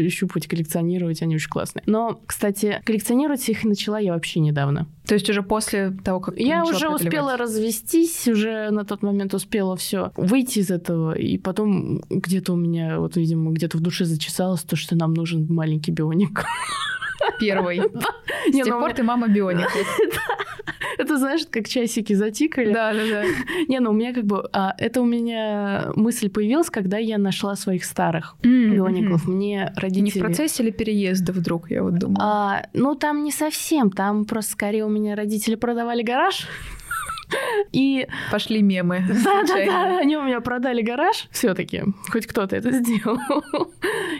[0.09, 1.21] щупать, коллекционировать.
[1.21, 1.83] Они очень классные.
[1.85, 4.87] Но, кстати, коллекционировать их начала я вообще недавно.
[5.07, 7.01] То есть уже после того, как Я уже преодолевать.
[7.01, 12.57] успела развестись, уже на тот момент успела все выйти из этого, и потом где-то у
[12.57, 16.45] меня, вот, видимо, где-то в душе зачесалось то, что нам нужен маленький бионик.
[17.39, 17.79] Первый.
[18.47, 19.67] С тех ну, пор ты мама бионик.
[20.97, 22.73] Это знаешь, как часики затикали.
[22.73, 23.23] Да, да, да.
[23.67, 24.47] Не, ну у меня как бы...
[24.51, 29.19] а, это у меня мысль появилась, когда я нашла своих старых мгм.
[29.27, 30.19] Мне Не в родители...
[30.19, 32.17] процессе ли переезда вдруг, я вот думаю.
[32.21, 33.91] А, ну, там не совсем.
[33.91, 36.47] Там просто скорее у меня родители продавали гараж.
[37.71, 39.03] И Пошли мемы.
[39.23, 43.17] Да, да, да, они у меня продали гараж все-таки, хоть кто-то это сделал.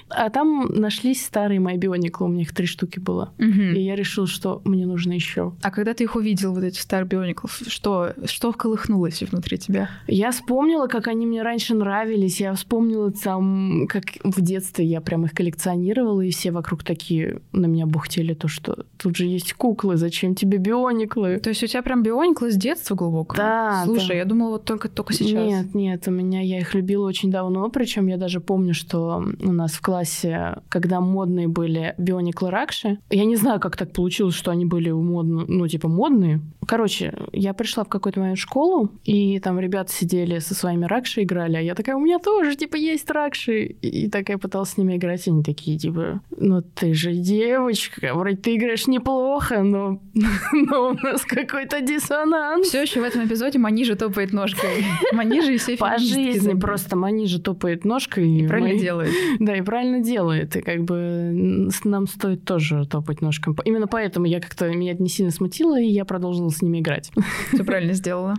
[0.10, 3.34] А там нашлись старые мои биониклы, у меня их три штуки было.
[3.38, 5.54] И я решил, что мне нужно еще.
[5.62, 9.90] А когда ты их увидел, вот эти старых биониклов, что, что вколыхнулось внутри тебя?
[10.08, 12.40] Я вспомнила, как они мне раньше нравились.
[12.42, 17.66] Я вспомнила там, как в детстве я прям их коллекционировала, и все вокруг такие на
[17.68, 21.40] меня бухтели, то, что тут же есть куклы, зачем тебе биониклы?
[21.40, 23.38] То есть у тебя прям биониклы с детства глубоко?
[23.38, 24.14] Да, Слушай, да.
[24.16, 25.32] я думала вот только, только сейчас.
[25.32, 29.52] Нет, нет, у меня я их любила очень давно, причем я даже помню, что у
[29.52, 34.52] нас в классе, когда модные были биониклы Ракши, я не знаю, как так получилось, что
[34.52, 36.42] они были модно, ну типа модные.
[36.68, 41.24] Короче, я пришла в какой-то момент в школу, и там ребята сидели со своими Ракши
[41.24, 44.78] играли, а я такая, у меня тоже типа есть Ракши, и, и такая пыталась с
[44.78, 50.02] ними играть, и они такие типа, ну ты же девочка, вроде ты играешь неплохо, но,
[50.52, 52.68] но у нас какой-то диссонанс.
[52.68, 54.86] Все еще в этом эпизоде Манижа топает ножкой.
[55.12, 58.30] Манижа и все По жизни просто Манижа топает ножкой.
[58.30, 59.12] И правильно делает.
[59.40, 60.56] Да, и правильно делает.
[60.56, 63.54] И как бы нам стоит тоже топать ножкой.
[63.54, 66.80] По- Именно поэтому я как-то меня это не сильно смутило, и я продолжила с ними
[66.80, 67.12] играть.
[67.54, 68.36] Все правильно сделала.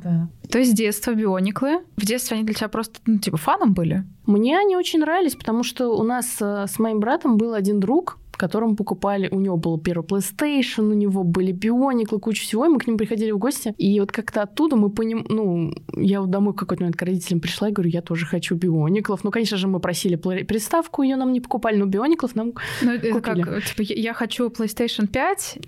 [0.51, 1.81] То есть с детства биониклы.
[1.97, 4.05] В детстве они для тебя просто, ну, типа, фаном были?
[4.27, 8.19] Мне они очень нравились, потому что у нас э, с моим братом был один друг,
[8.39, 12.79] которому покупали, у него был первый PlayStation, у него были биониклы, куча всего, и мы
[12.79, 15.27] к ним приходили в гости, и вот как-то оттуда мы поним...
[15.29, 18.55] Ну, я вот домой в какой-то момент к родителям пришла и говорю, я тоже хочу
[18.55, 19.25] биониклов.
[19.25, 23.11] Ну, конечно же, мы просили приставку, ее нам не покупали, но биониклов нам ну, это
[23.11, 23.43] купили.
[23.43, 25.59] как, типа, я хочу PlayStation 5,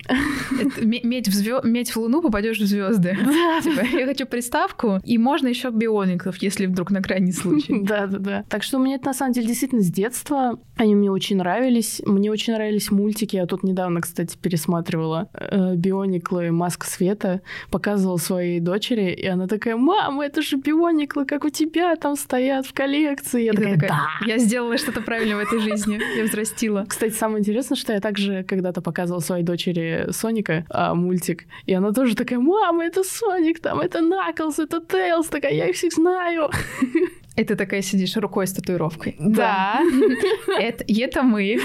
[0.81, 1.61] медь в, звё...
[1.63, 3.17] медь в луну, попадешь в звезды.
[3.63, 7.81] Типа, я хочу приставку, и можно еще биониклов, если вдруг на крайний случай.
[7.91, 8.45] Да, да, да.
[8.47, 10.59] Так что у меня это на самом деле действительно с детства.
[10.77, 12.01] Они мне очень нравились.
[12.05, 12.60] Мне очень нравились
[12.91, 13.35] мультики.
[13.35, 17.41] Я тут недавно, кстати, пересматривала э, Биониклы Маска Света.
[17.69, 22.65] Показывала своей дочери, и она такая, мама, это же Биониклы, как у тебя там стоят
[22.65, 23.43] в коллекции.
[23.43, 24.07] Я такая, да.
[24.25, 25.99] Я сделала что-то правильно в этой жизни.
[26.17, 26.85] Я взрастила.
[26.87, 31.91] Кстати, самое интересное, что я также когда-то показывала своей дочери Соника а, мультик, и она
[31.91, 36.49] тоже такая, мама, это Соник, там, это Наклз, это Тейлз, такая, я их всех знаю.
[37.37, 39.15] И ты такая сидишь рукой с татуировкой.
[39.17, 39.79] Да.
[40.59, 41.59] это, это мы.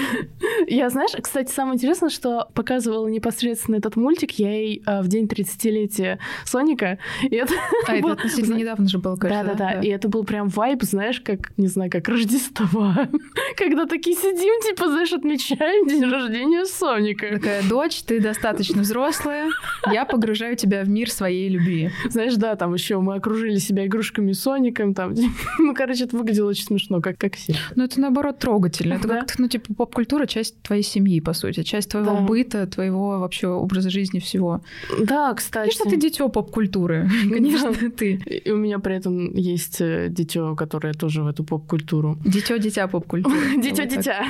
[0.67, 5.25] Я, знаешь, кстати, самое интересное, что показывала непосредственно этот мультик я ей а, в день
[5.25, 6.99] 30-летия Соника.
[7.21, 7.53] И это
[7.85, 9.43] а, это относительно недавно же было, кажется.
[9.43, 9.81] Да-да-да.
[9.81, 12.93] И это был прям вайб, знаешь, как, не знаю, как Рождество.
[13.57, 17.27] Когда такие сидим, типа, знаешь, отмечаем день рождения Соника.
[17.33, 19.49] Такая, дочь, ты достаточно взрослая,
[19.91, 21.91] я погружаю тебя в мир своей любви.
[22.09, 25.13] Знаешь, да, там еще мы окружили себя игрушками Соником, там
[25.67, 27.53] Ну, короче, это выглядело очень смешно, как, как все.
[27.75, 28.93] Ну, это наоборот трогательно.
[28.93, 29.19] Это да?
[29.19, 32.21] как ну, типа, поп-культура часть твоей семьи, по сути, часть твоего да.
[32.21, 34.61] быта, твоего вообще образа жизни всего.
[34.97, 35.77] Да, кстати.
[35.77, 37.09] Конечно, ты дитё поп-культуры.
[37.29, 37.89] Конечно, да.
[37.89, 38.13] ты.
[38.13, 42.17] И у меня при этом есть э, дитё, которое тоже в эту поп-культуру.
[42.23, 43.37] Дитё-дитя поп-культуры.
[43.61, 44.23] Дитё-дитя.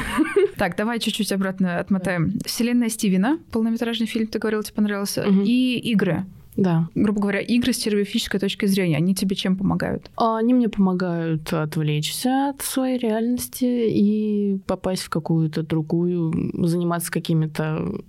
[0.56, 2.34] Так, давай чуть-чуть обратно отмотаем.
[2.46, 6.26] Вселенная Стивена, полнометражный фильм, ты говорил, тебе понравился, и игры.
[6.58, 6.90] Да.
[6.96, 10.12] Грубо говоря, игры с терапевтической точки зрения, они тебе чем помогают?
[10.18, 16.34] А, они мне помогают отвлечься от своей реальности и попасть в какую-то другую,
[16.66, 18.02] заниматься какими-то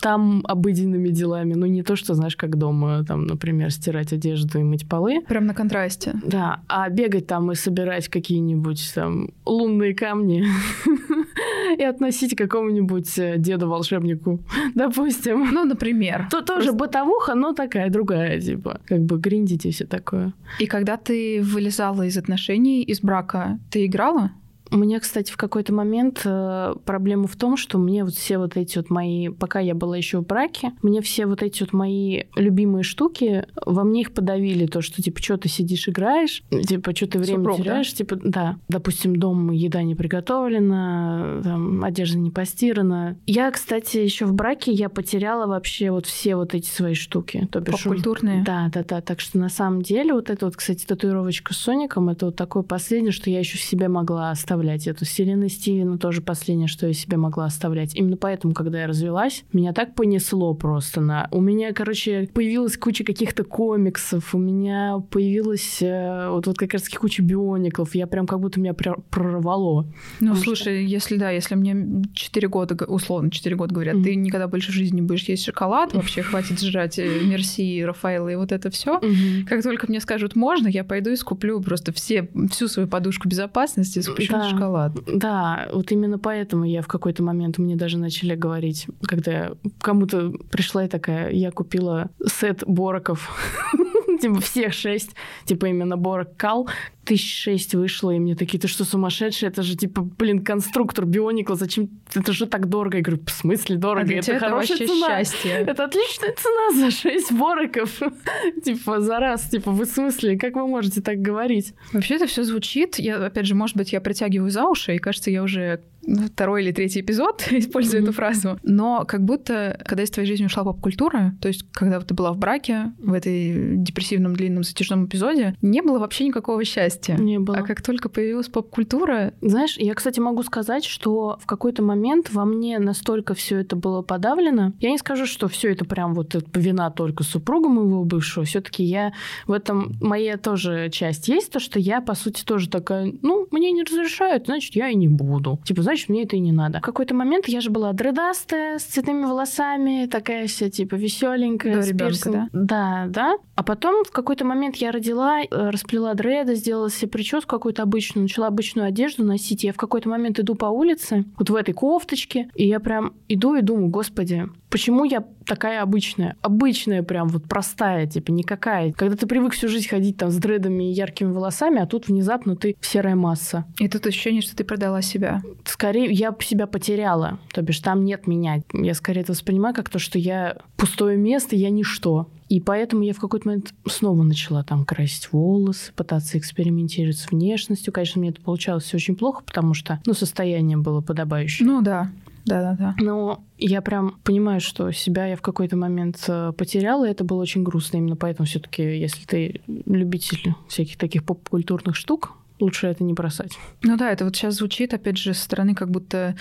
[0.00, 1.54] там обыденными делами.
[1.54, 5.20] Ну, не то, что, знаешь, как дома, там, например, стирать одежду и мыть полы.
[5.28, 6.14] Прям на контрасте.
[6.24, 10.44] Да, а бегать там и собирать какие-нибудь там лунные камни
[11.78, 14.40] и относить к какому-нибудь э, деду-волшебнику,
[14.74, 15.50] допустим.
[15.52, 16.28] Ну, например.
[16.30, 20.32] То тоже бытовуха, но такая другая, типа, как бы гриндить и все такое.
[20.60, 24.30] И когда ты вылезала из отношений, из брака, ты играла?
[24.74, 28.56] У меня, кстати, в какой-то момент э, проблема в том, что мне вот все вот
[28.56, 32.24] эти вот мои, пока я была еще в браке, мне все вот эти вот мои
[32.34, 37.06] любимые штуки, во мне их подавили, то, что, типа, что ты сидишь, играешь, типа, что
[37.06, 37.96] ты время Супруг, теряешь, да?
[37.96, 43.16] типа, да, допустим, дома еда не приготовлена, там, одежда не постирана.
[43.26, 47.48] Я, кстати, еще в браке я потеряла вообще вот все вот эти свои штуки.
[47.52, 48.42] То бишь, Культурные.
[48.42, 49.00] Да, да, да.
[49.00, 52.64] Так что на самом деле вот эта вот, кстати, татуировочка с Соником, это вот такое
[52.64, 54.86] последнее, что я еще в себе могла оставить оставлять.
[54.86, 57.94] Эту Селены Стивена тоже последнее, что я себе могла оставлять.
[57.94, 61.28] Именно поэтому, когда я развелась, меня так понесло просто на...
[61.30, 66.88] У меня, короче, появилась куча каких-то комиксов, у меня появилась э, вот, вот как раз
[66.88, 67.94] куча биониклов.
[67.94, 69.86] Я прям как будто меня прорвало.
[70.20, 70.70] Ну, слушай, что...
[70.70, 74.04] если да, если мне 4 года, условно 4 года говорят, mm-hmm.
[74.04, 78.28] ты никогда больше в жизни не будешь есть шоколад, вообще хватит жрать э, Мерси, Рафаэла
[78.28, 78.98] и вот это все.
[78.98, 79.44] Mm-hmm.
[79.44, 83.98] Как только мне скажут можно, я пойду и скуплю просто все, всю свою подушку безопасности,
[83.98, 84.12] да
[84.50, 84.92] шоколад.
[85.06, 90.84] Да, вот именно поэтому я в какой-то момент мне даже начали говорить, когда кому-то пришла
[90.84, 93.30] и такая, я купила сет бороков
[94.24, 96.68] типа всех шесть, типа именно Борок Кал,
[97.04, 99.48] тысяч шесть вышло, и мне такие, ты что, сумасшедший?
[99.48, 101.90] Это же, типа, блин, конструктор Бионикла, зачем?
[102.14, 102.96] Это же так дорого.
[102.96, 104.08] Я говорю, в смысле дорого?
[104.10, 105.08] А это, это хорошая цена.
[105.08, 105.52] Счастье.
[105.52, 108.00] Это отличная цена за шесть бороков.
[108.64, 109.48] типа, за раз.
[109.50, 110.38] Типа, вы в смысле?
[110.38, 111.74] Как вы можете так говорить?
[111.92, 112.98] Вообще это все звучит.
[112.98, 115.82] Я, опять же, может быть, я притягиваю за уши, и кажется, я уже
[116.26, 118.04] второй или третий эпизод использую mm-hmm.
[118.04, 118.58] эту фразу.
[118.62, 122.38] Но как будто, когда из твоей жизни ушла поп-культура, то есть когда ты была в
[122.38, 127.16] браке, в этой депрессивном длинном затяжном эпизоде, не было вообще никакого счастья.
[127.16, 127.58] Не было.
[127.58, 129.34] А как только появилась поп-культура...
[129.40, 134.02] Знаешь, я, кстати, могу сказать, что в какой-то момент во мне настолько все это было
[134.02, 134.72] подавлено.
[134.80, 138.44] Я не скажу, что все это прям вот вина только супруга моего бывшего.
[138.44, 139.12] Все-таки я
[139.46, 143.72] в этом моя тоже часть есть, то, что я, по сути, тоже такая, ну, мне
[143.72, 145.60] не разрешают, значит, я и не буду.
[145.64, 146.78] Типа, знаешь, значит, мне это и не надо.
[146.78, 151.88] В какой-то момент я же была дредастая, с цветными волосами, такая вся, типа, веселенькая, с
[151.88, 152.48] ребенка, да?
[152.52, 153.36] Да, да.
[153.54, 158.24] А потом в какой-то момент я родила, э, расплела дреды, сделала себе прическу какую-то обычную,
[158.24, 159.64] начала обычную одежду носить.
[159.64, 163.54] Я в какой-то момент иду по улице, вот в этой кофточке, и я прям иду
[163.54, 166.36] и думаю, господи, почему я такая обычная?
[166.42, 168.92] Обычная прям вот простая, типа никакая.
[168.92, 172.56] Когда ты привык всю жизнь ходить там с дредами и яркими волосами, а тут внезапно
[172.56, 173.66] ты серая масса.
[173.78, 175.42] И тут ощущение, что ты продала себя.
[175.84, 177.38] Скорее я себя потеряла.
[177.52, 178.62] То бишь там нет меня.
[178.72, 182.28] Я скорее это воспринимаю как то, что я пустое место, я ничто.
[182.48, 187.92] И поэтому я в какой-то момент снова начала там красить волосы, пытаться экспериментировать с внешностью.
[187.92, 191.68] Конечно, мне это получалось все очень плохо, потому что, ну, состояние было подобающее.
[191.68, 192.10] Ну да,
[192.46, 192.94] да-да-да.
[192.98, 197.42] Но я прям понимаю, что себя я в какой-то момент э, потеряла, и это было
[197.42, 197.98] очень грустно.
[197.98, 203.58] Именно поэтому все таки если ты любитель всяких таких поп-культурных штук, лучше это не бросать.
[203.82, 206.36] Ну да, это вот сейчас звучит, опять же, со стороны как будто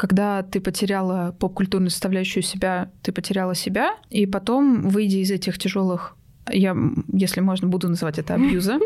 [0.00, 6.16] когда ты потеряла поп-культурную составляющую себя, ты потеряла себя, и потом, выйдя из этих тяжелых
[6.52, 6.76] я,
[7.12, 8.78] если можно, буду называть это абьюза,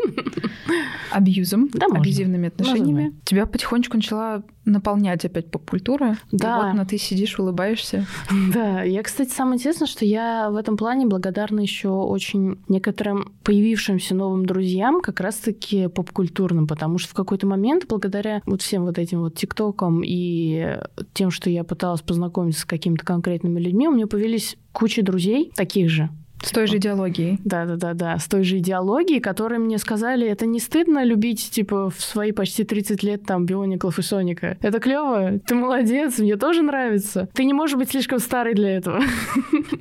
[1.11, 3.03] абьюзом, да, абьюзивными отношениями.
[3.03, 3.19] Можно.
[3.23, 6.17] Тебя потихонечку начала наполнять опять поп-культура.
[6.31, 6.59] Да.
[6.59, 8.05] И вот на ты сидишь, улыбаешься.
[8.53, 8.83] Да.
[8.83, 14.45] Я, кстати, самое интересное, что я в этом плане благодарна еще очень некоторым появившимся новым
[14.45, 19.35] друзьям, как раз-таки поп-культурным, потому что в какой-то момент, благодаря вот всем вот этим вот
[19.35, 20.77] тиктокам и
[21.13, 25.89] тем, что я пыталась познакомиться с какими-то конкретными людьми, у меня появились куча друзей таких
[25.89, 26.09] же,
[26.45, 27.39] с той же идеологией.
[27.43, 28.19] Да, да, да, да.
[28.19, 32.63] С той же идеологией, которые мне сказали, это не стыдно любить, типа, в свои почти
[32.63, 34.57] 30 лет там Биониклов и Соника.
[34.61, 37.27] Это клево, ты молодец, мне тоже нравится.
[37.33, 39.01] Ты не можешь быть слишком старый для этого.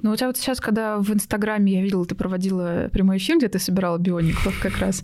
[0.03, 3.49] Ну, у тебя вот сейчас, когда в Инстаграме я видела, ты проводила прямой эфир, где
[3.49, 5.03] ты собирала Биониклов как раз.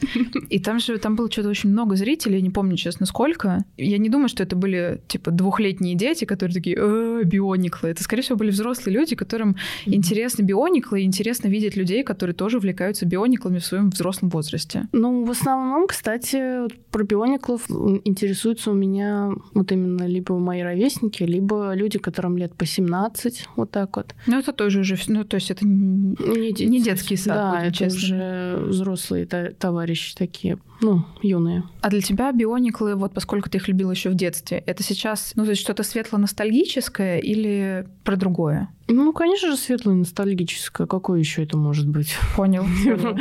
[0.49, 3.65] И там же, там было что-то очень много зрителей, не помню, честно, сколько.
[3.77, 7.91] Я не думаю, что это были, типа, двухлетние дети, которые такие, э, Биониклы.
[7.91, 9.57] Это, скорее всего, были взрослые люди, которым
[9.87, 14.89] интересны Биониклы, интересно видеть людей, которые тоже увлекаются биониклами в своем взрослом возрасте?
[14.93, 17.69] Ну, в основном, кстати, про биониклов
[18.05, 23.71] интересуются у меня вот именно либо мои ровесники, либо люди, которым лет по 17, вот
[23.71, 24.15] так вот.
[24.27, 27.77] Ну, это тоже уже, ну, то есть это не, не, не детский сад, Да, это
[27.77, 27.97] честно.
[27.97, 31.65] уже взрослые товарищи такие, ну, юные.
[31.83, 35.45] А для тебя биониклы, вот поскольку ты их любила еще в детстве, это сейчас, ну,
[35.45, 38.69] то есть что-то светло-ностальгическое или про другое?
[38.93, 40.86] Ну, конечно же, светлое ностальгическое.
[40.86, 42.16] Какое еще это может быть?
[42.36, 42.66] Понял.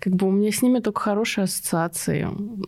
[0.00, 2.26] Как бы у меня с ними только хорошие ассоциации.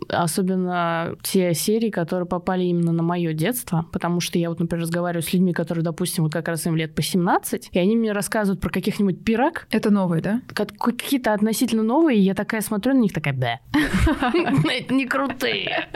[0.09, 3.87] Особенно те серии, которые попали именно на мое детство.
[3.93, 6.95] Потому что я вот, например, разговариваю с людьми, которые, допустим, вот как раз им лет
[6.95, 9.67] по 17, и они мне рассказывают про каких-нибудь пирог.
[9.71, 10.43] Это новые, да?
[10.55, 13.61] Какие-то относительно новые, и я такая смотрю на них, такая, да.
[14.71, 15.89] Это не крутые.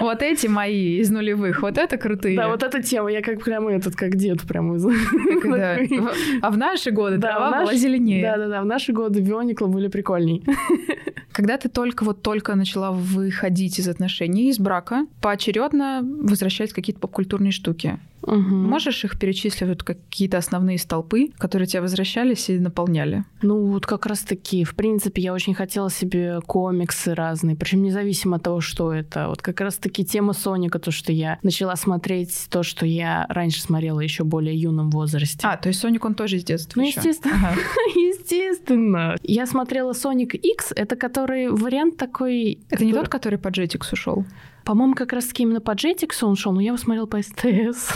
[0.00, 2.36] Вот эти мои из нулевых, вот это крутые.
[2.36, 4.86] Да, вот эта тема, я как прямо этот, как дед прямо из...
[6.42, 8.22] А в наши годы трава была зеленее.
[8.22, 10.44] Да-да-да, в наши годы бионикла были прикольней.
[11.32, 17.52] Когда ты только вот только начала выходить из отношений, из брака, поочередно возвращались какие-то попкультурные
[17.52, 17.98] штуки.
[18.22, 18.38] Угу.
[18.38, 23.24] Можешь их перечислить, вот какие-то основные столпы, которые тебя возвращались и наполняли?
[23.42, 28.36] Ну, вот как раз таки, в принципе, я очень хотела себе комиксы разные, причем независимо
[28.36, 29.28] от того, что это.
[29.28, 33.60] Вот как раз таки тема Соника, то, что я начала смотреть, то, что я раньше
[33.60, 35.38] смотрела еще более юном возрасте.
[35.42, 37.00] А, то есть Соник он тоже из детства Ну, еще.
[37.00, 37.34] естественно.
[37.34, 37.60] Ага.
[37.94, 39.16] естественно.
[39.22, 42.52] Я смотрела Sonic X, это который вариант такой...
[42.52, 42.86] Это который...
[42.86, 44.24] не тот, который по Jetix ушел?
[44.64, 47.92] По-моему, как раз таки именно по Jetix он шел, но я его смотрела по СТС.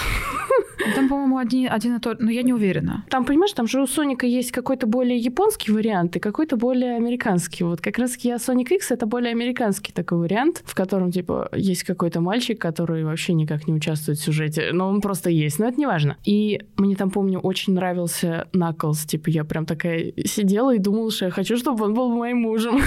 [0.95, 3.05] Там, по-моему, один, один и тот, но я не уверена.
[3.11, 7.65] Там, понимаешь, там же у Соника есть какой-то более японский вариант и какой-то более американский.
[7.65, 11.83] Вот как раз я Sonic X это более американский такой вариант, в котором, типа, есть
[11.85, 15.79] какой-то мальчик, который вообще никак не участвует в сюжете, но он просто есть, но это
[15.79, 16.17] не важно.
[16.25, 21.27] И мне там, помню, очень нравился Наклз, типа, я прям такая сидела и думала, что
[21.27, 22.81] я хочу, чтобы он был моим мужем.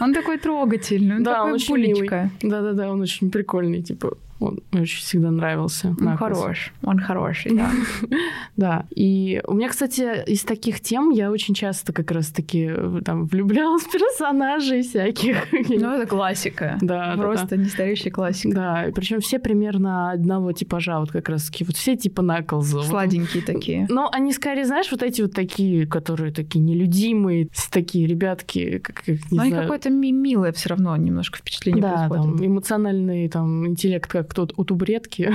[0.00, 2.08] Он такой трогательный, он такой очень
[2.42, 5.94] Да-да-да, он очень прикольный, типа, он мне очень всегда нравился.
[6.00, 6.72] Он хорош.
[6.82, 7.70] Он хороший, да.
[8.56, 8.86] да.
[8.94, 13.82] И у меня, кстати, из таких тем я очень часто как раз-таки э, там влюблялась
[13.82, 15.36] в персонажей всяких.
[15.52, 16.78] Ну, это классика.
[16.80, 18.54] Да, Просто не старейшая классика.
[18.54, 22.82] Да, причем все примерно одного типажа, вот как раз-таки, вот все типа Наклза.
[22.82, 23.86] Сладенькие такие.
[23.88, 29.18] Но они скорее, знаешь, вот эти вот такие, которые такие нелюдимые, такие ребятки, как, не
[29.30, 34.48] Но они какое-то милое все равно немножко впечатление Да, там эмоциональный там интеллект как кто
[34.56, 35.32] у тубретки.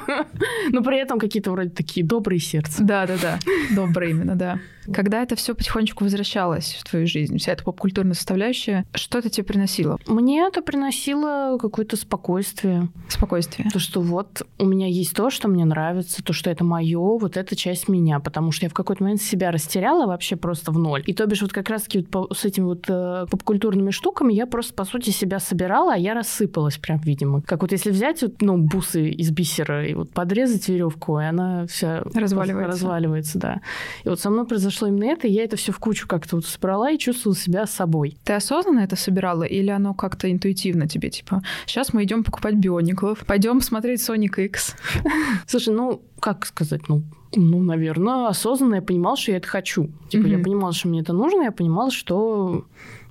[0.70, 2.82] Но при этом какие-то вроде такие добрые сердца.
[2.82, 3.38] Да-да-да,
[3.74, 4.58] добрые именно, да.
[4.92, 9.44] Когда это все потихонечку возвращалось в твою жизнь, вся эта попкультурная составляющая, что это тебе
[9.44, 9.98] приносило?
[10.06, 12.88] Мне это приносило какое-то спокойствие.
[13.08, 13.68] Спокойствие.
[13.70, 17.36] То, что вот у меня есть то, что мне нравится, то, что это мое, вот
[17.36, 21.02] эта часть меня, потому что я в какой-то момент себя растеряла вообще просто в ноль.
[21.06, 24.74] И то бишь вот как раз-таки вот с этими вот э, попкультурными штуками я просто,
[24.74, 27.42] по сути, себя собирала, а я рассыпалась прям, видимо.
[27.42, 31.24] Как вот если взять взять вот, ну, бусы из бисера и вот подрезать веревку, и
[31.24, 32.72] она вся разваливается.
[32.72, 33.60] разваливается, да.
[34.04, 36.46] И вот со мной произошло именно это, и я это все в кучу как-то вот
[36.46, 38.16] собрала и чувствовала себя собой.
[38.24, 43.24] Ты осознанно это собирала или оно как-то интуитивно тебе, типа, сейчас мы идем покупать биониклов,
[43.26, 44.76] пойдем смотреть Sonic X?
[45.46, 47.02] Слушай, ну, как сказать, ну,
[47.34, 49.90] ну, наверное, осознанно я понимала, что я это хочу.
[50.08, 52.64] Типа, я понимала, что мне это нужно, я понимала, что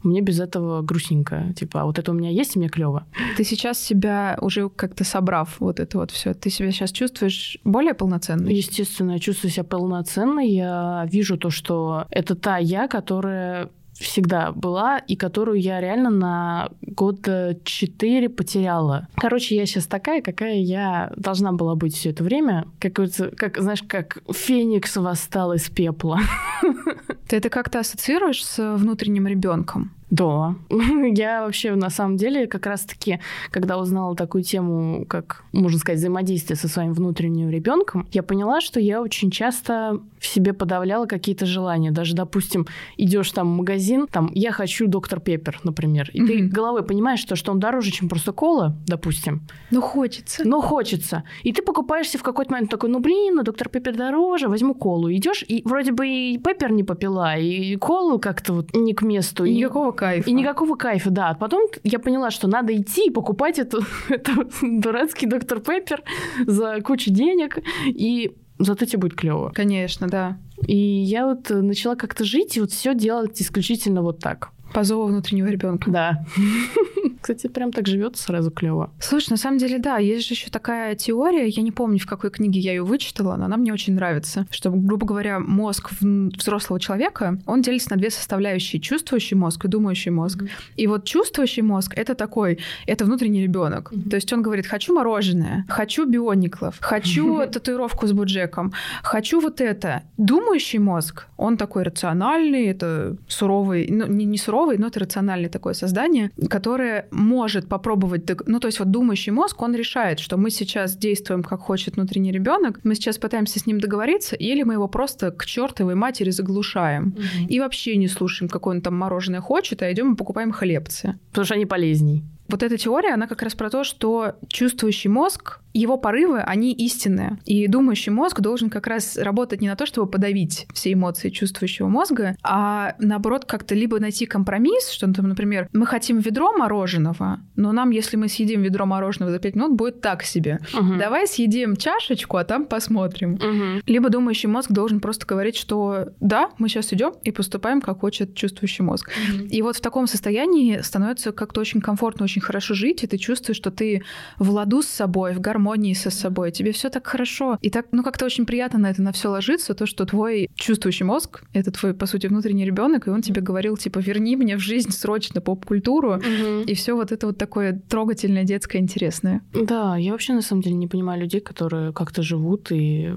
[0.06, 1.54] мне без этого грустненько.
[1.56, 3.06] Типа, а вот это у меня есть, и мне клево.
[3.38, 7.94] Ты сейчас себя уже как-то собрав вот это вот все, ты себя сейчас чувствуешь более
[7.94, 8.54] полноценной?
[8.54, 10.50] Естественно, я чувствую себя полноценной.
[10.50, 13.70] Я вижу то, что это та я, которая
[14.00, 17.28] всегда была и которую я реально на год
[17.64, 19.08] четыре потеряла.
[19.16, 22.68] Короче, я сейчас такая, какая я должна была быть все это время.
[22.80, 22.94] Как,
[23.38, 26.20] как знаешь, как феникс восстал из пепла.
[27.28, 29.92] Ты это как-то ассоциируешь с внутренним ребенком?
[30.10, 30.56] Да.
[30.70, 33.20] Я вообще, на самом деле, как раз-таки,
[33.52, 38.80] когда узнала такую тему, как, можно сказать, взаимодействие со своим внутренним ребенком, я поняла, что
[38.80, 41.92] я очень часто в себе подавляла какие-то желания.
[41.92, 46.84] Даже, допустим, идешь там в магазин, там, я хочу доктор Пеппер, например, и ты головой
[46.84, 49.42] понимаешь, что, что он дороже, чем просто кола, допустим.
[49.72, 50.48] Но хочется.
[50.48, 51.24] Но хочется.
[51.44, 55.12] И ты покупаешься в какой-то момент такой, ну, блин, ну, доктор Пеппер дороже, возьму колу.
[55.12, 59.46] Идешь, и вроде бы и Пеппер не попила, и колу как-то вот не к месту.
[59.46, 60.30] И никакого кайфа.
[60.30, 61.34] И никакого кайфа, да.
[61.34, 66.04] Потом я поняла, что надо идти и покупать эту, эту дурацкий доктор Пеппер
[66.46, 69.52] за кучу денег, и зато тебе будет клево.
[69.54, 70.38] Конечно, да.
[70.68, 74.52] И я вот начала как-то жить и вот все делать исключительно вот так.
[74.76, 75.90] По зову внутреннего ребенка.
[75.90, 76.26] Да.
[77.22, 78.92] Кстати, прям так живет сразу клево.
[79.00, 82.30] Слушай, на самом деле, да, есть же еще такая теория, я не помню, в какой
[82.30, 87.40] книге я ее вычитала, но она мне очень нравится, что, грубо говоря, мозг взрослого человека,
[87.46, 90.44] он делится на две составляющие: чувствующий мозг и думающий мозг.
[90.44, 90.50] Mm-hmm.
[90.76, 93.92] И вот чувствующий мозг это такой, это внутренний ребенок.
[93.92, 94.10] Mm-hmm.
[94.10, 97.48] То есть он говорит: хочу мороженое, хочу биониклов, хочу mm-hmm.
[97.52, 98.74] татуировку с буджеком,
[99.04, 100.04] хочу вот это.
[100.18, 105.50] Думающий мозг, он такой рациональный, это суровый, ну не, не суровый здоровый, но это рациональное
[105.50, 110.50] такое создание, которое может попробовать, ну то есть вот думающий мозг, он решает, что мы
[110.50, 114.88] сейчас действуем, как хочет внутренний ребенок, мы сейчас пытаемся с ним договориться, или мы его
[114.88, 117.48] просто к чертовой матери заглушаем угу.
[117.48, 121.20] и вообще не слушаем, какое он там мороженое хочет, а идем и покупаем хлебцы.
[121.30, 122.24] Потому что они полезней.
[122.48, 127.38] Вот эта теория, она как раз про то, что чувствующий мозг, его порывы, они истинные.
[127.46, 131.88] И думающий мозг должен как раз работать не на то, чтобы подавить все эмоции чувствующего
[131.88, 137.90] мозга, а наоборот как-то либо найти компромисс, что, например, мы хотим ведро мороженого, но нам,
[137.90, 140.60] если мы съедим ведро мороженого за 5 минут, будет так себе.
[140.74, 140.96] Угу.
[141.00, 143.34] Давай съедим чашечку, а там посмотрим.
[143.34, 143.82] Угу.
[143.86, 148.36] Либо думающий мозг должен просто говорить, что да, мы сейчас идем и поступаем, как хочет
[148.36, 149.10] чувствующий мозг.
[149.10, 149.48] Угу.
[149.48, 153.18] И вот в таком состоянии становится как-то очень комфортно, очень очень хорошо жить, и ты
[153.18, 154.04] чувствуешь, что ты
[154.40, 155.65] в ладу с собой, в гармонии
[155.96, 157.58] со собой, тебе все так хорошо.
[157.62, 161.06] И так, ну, как-то очень приятно на это на все ложиться, то, что твой чувствующий
[161.06, 164.60] мозг, это твой, по сути, внутренний ребенок, и он тебе говорил, типа, верни мне в
[164.60, 166.62] жизнь срочно поп-культуру, угу.
[166.66, 169.42] и все вот это вот такое трогательное, детское, интересное.
[169.54, 173.14] Да, я вообще на самом деле не понимаю людей, которые как-то живут и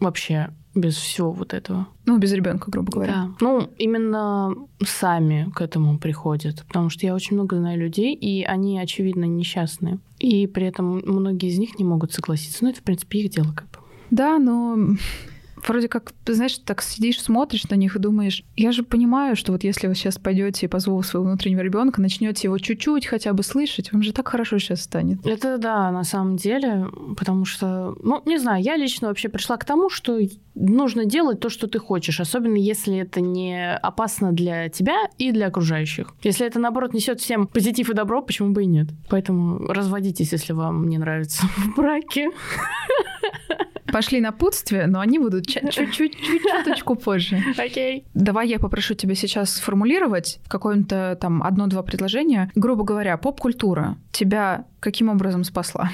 [0.00, 1.88] вообще без всего вот этого.
[2.06, 3.12] Ну, без ребенка, грубо говоря.
[3.12, 3.30] Да.
[3.40, 4.54] Ну, именно
[4.84, 6.64] сами к этому приходят.
[6.66, 9.98] Потому что я очень много знаю людей, и они, очевидно, несчастные.
[10.18, 12.64] И при этом многие из них не могут согласиться.
[12.64, 13.78] Ну, это, в принципе, их дело как бы.
[14.10, 14.96] Да, но
[15.66, 19.64] вроде как, знаешь, так сидишь, смотришь на них и думаешь, я же понимаю, что вот
[19.64, 23.92] если вы сейчас пойдете и зову своего внутреннего ребенка начнете его чуть-чуть хотя бы слышать,
[23.92, 25.24] вам же так хорошо сейчас станет.
[25.26, 26.86] Это да, на самом деле,
[27.16, 30.18] потому что, ну, не знаю, я лично вообще пришла к тому, что
[30.54, 35.46] нужно делать то, что ты хочешь, особенно если это не опасно для тебя и для
[35.46, 36.14] окружающих.
[36.22, 38.88] Если это, наоборот, несет всем позитив и добро, почему бы и нет?
[39.08, 42.28] Поэтому разводитесь, если вам не нравится в браке.
[43.92, 46.16] Пошли на путствие, но они будут чуть-чуть,
[46.64, 47.42] чуточку позже.
[47.58, 48.04] Окей.
[48.14, 52.50] Давай я попрошу тебя сейчас сформулировать в какое-то там одно-два предложения.
[52.54, 55.90] Грубо говоря, поп-культура тебя каким образом спасла?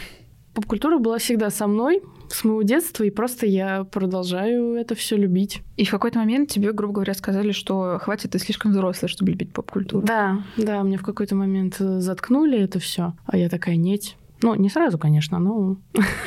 [0.55, 5.63] Поп-культура была всегда со мной с моего детства, и просто я продолжаю это все любить.
[5.77, 9.53] И в какой-то момент тебе, грубо говоря, сказали, что хватит, ты слишком взрослая, чтобы любить
[9.53, 10.07] поп-культуру.
[10.07, 14.69] Да, да, мне в какой-то момент заткнули это все, а я такая, нет, ну, не
[14.69, 15.77] сразу, конечно, но...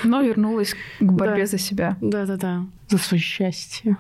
[0.04, 1.46] Но вернулась к борьбе да.
[1.46, 1.98] за себя.
[2.02, 2.66] Да-да-да.
[2.92, 3.98] За свое счастье.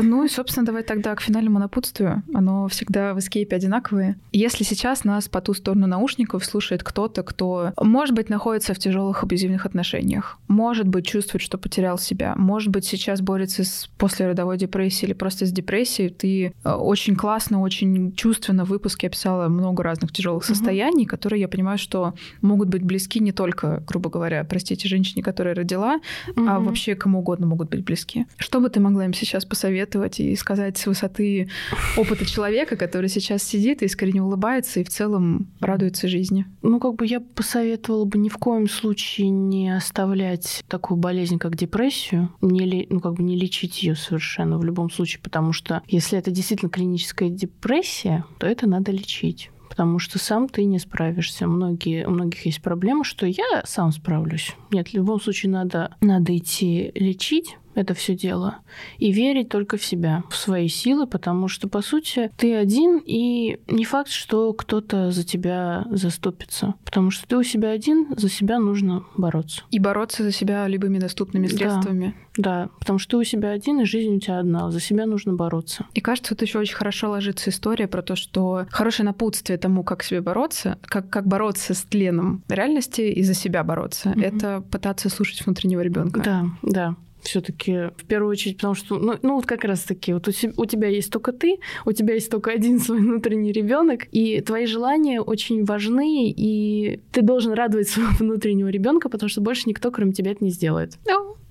[0.00, 2.22] Ну и, собственно, давай тогда к финальному напутствию.
[2.32, 4.16] Оно всегда в эскейпе одинаковое.
[4.30, 9.24] Если сейчас нас по ту сторону наушников слушает кто-то, кто, может быть, находится в тяжелых
[9.24, 15.08] абьюзивных отношениях, может быть, чувствует, что потерял себя, может быть, сейчас борется с послеродовой депрессией
[15.08, 20.12] или просто с депрессией, ты э, очень классно, очень чувственно в выпуске описала много разных
[20.12, 21.10] тяжелых состояний, угу.
[21.10, 26.00] которые, я понимаю, что могут быть близки не только, грубо говоря, простите, женщине, которая родила,
[26.36, 26.48] угу.
[26.48, 28.11] а вообще кому угодно могут быть близки.
[28.36, 31.48] Что бы ты могла им сейчас посоветовать и сказать с высоты
[31.96, 36.46] опыта человека, который сейчас сидит и искренне улыбается и в целом радуется жизни?
[36.62, 41.56] Ну, как бы я посоветовала бы ни в коем случае не оставлять такую болезнь, как
[41.56, 46.18] депрессию, не, ну, как бы не лечить ее совершенно в любом случае, потому что если
[46.18, 51.46] это действительно клиническая депрессия, то это надо лечить потому что сам ты не справишься.
[51.46, 54.54] Многие, у многих есть проблема, что я сам справлюсь.
[54.70, 58.58] Нет, в любом случае надо, надо идти лечить, это все дело.
[58.98, 63.58] И верить только в себя, в свои силы, потому что, по сути, ты один, и
[63.68, 66.74] не факт, что кто-то за тебя заступится.
[66.84, 69.62] Потому что ты у себя один, за себя нужно бороться.
[69.70, 72.14] И бороться за себя любыми доступными средствами.
[72.36, 74.70] Да, да потому что ты у себя один, и жизнь у тебя одна.
[74.70, 75.86] За себя нужно бороться.
[75.94, 80.02] И кажется, тут еще очень хорошо ложится история про то, что хорошее напутствие тому, как
[80.02, 84.24] себе бороться, как, как бороться с тленом реальности и за себя бороться, mm-hmm.
[84.24, 86.20] это пытаться слушать внутреннего ребенка.
[86.20, 90.32] Да, да все-таки в первую очередь, потому что, ну, ну вот как раз-таки, вот у,
[90.56, 94.66] у тебя есть только ты, у тебя есть только один свой внутренний ребенок, и твои
[94.66, 100.12] желания очень важны, и ты должен радовать своего внутреннего ребенка, потому что больше никто, кроме
[100.12, 100.98] тебя, это не сделает.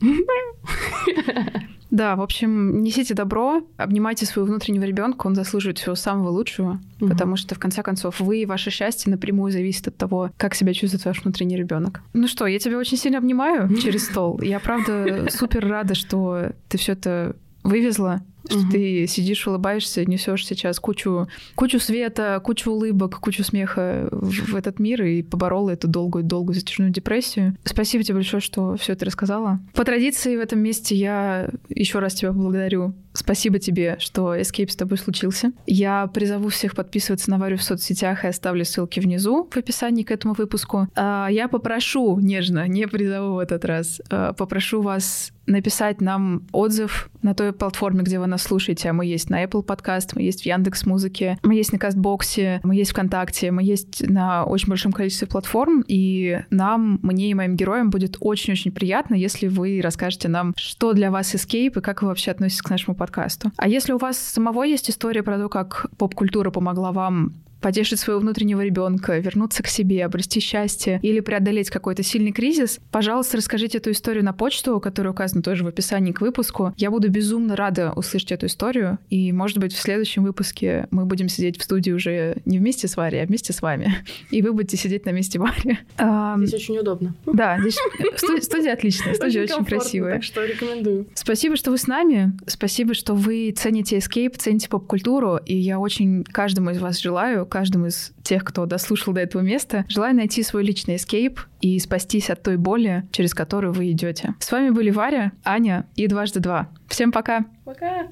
[1.91, 7.09] Да, в общем, несите добро, обнимайте своего внутреннего ребенка, он заслуживает всего самого лучшего, угу.
[7.09, 10.73] потому что в конце концов вы и ваше счастье напрямую зависит от того, как себя
[10.73, 12.01] чувствует ваш внутренний ребенок.
[12.13, 14.39] Ну что, я тебя очень сильно обнимаю через стол.
[14.41, 18.71] Я правда супер рада, что ты все это вывезла, что угу.
[18.71, 24.79] ты сидишь, улыбаешься, несешь сейчас кучу, кучу света, кучу улыбок, кучу смеха в, в этот
[24.79, 27.55] мир и поборола эту долгую-долгую затяжную депрессию.
[27.63, 29.59] Спасибо тебе большое, что все это рассказала.
[29.73, 32.93] По традиции в этом месте я еще раз тебя поблагодарю.
[33.13, 35.51] Спасибо тебе, что Escape с тобой случился.
[35.65, 40.11] Я призову всех подписываться на Варю в соцсетях и оставлю ссылки внизу в описании к
[40.11, 40.87] этому выпуску.
[40.95, 47.09] А, я попрошу, нежно, не призову в этот раз, а, попрошу вас написать нам отзыв
[47.21, 48.89] на той платформе, где вы нас слушаете.
[48.89, 52.59] А мы есть на Apple Podcast, мы есть в Яндекс Музыке, мы есть на Кастбоксе,
[52.63, 55.83] мы есть ВКонтакте, мы есть на очень большом количестве платформ.
[55.87, 61.11] И нам, мне и моим героям будет очень-очень приятно, если вы расскажете нам, что для
[61.11, 63.51] вас Escape и как вы вообще относитесь к нашему подкасту.
[63.57, 68.19] А если у вас самого есть история про то, как поп-культура помогла вам потешить своего
[68.19, 73.91] внутреннего ребенка, вернуться к себе, обрести счастье или преодолеть какой-то сильный кризис, пожалуйста, расскажите эту
[73.91, 76.73] историю на почту, которая указана тоже в описании к выпуску.
[76.77, 81.29] Я буду безумно рада услышать эту историю, и, может быть, в следующем выпуске мы будем
[81.29, 83.95] сидеть в студии уже не вместе с Варей, а вместе с вами.
[84.31, 85.77] И вы будете сидеть на месте Вари.
[86.37, 87.15] Здесь очень удобно.
[87.25, 87.77] Да, здесь
[88.43, 90.13] студия отличная, студия очень красивая.
[90.15, 91.07] Так что рекомендую.
[91.13, 92.33] Спасибо, что вы с нами.
[92.47, 97.87] Спасибо, что вы цените Escape, цените поп-культуру, и я очень каждому из вас желаю, каждому
[97.87, 99.85] из тех, кто дослушал до этого места.
[99.87, 104.33] Желаю найти свой личный эскейп и спастись от той боли, через которую вы идете.
[104.39, 106.69] С вами были Варя, Аня и дважды два.
[106.87, 107.45] Всем пока!
[107.65, 108.07] Пока!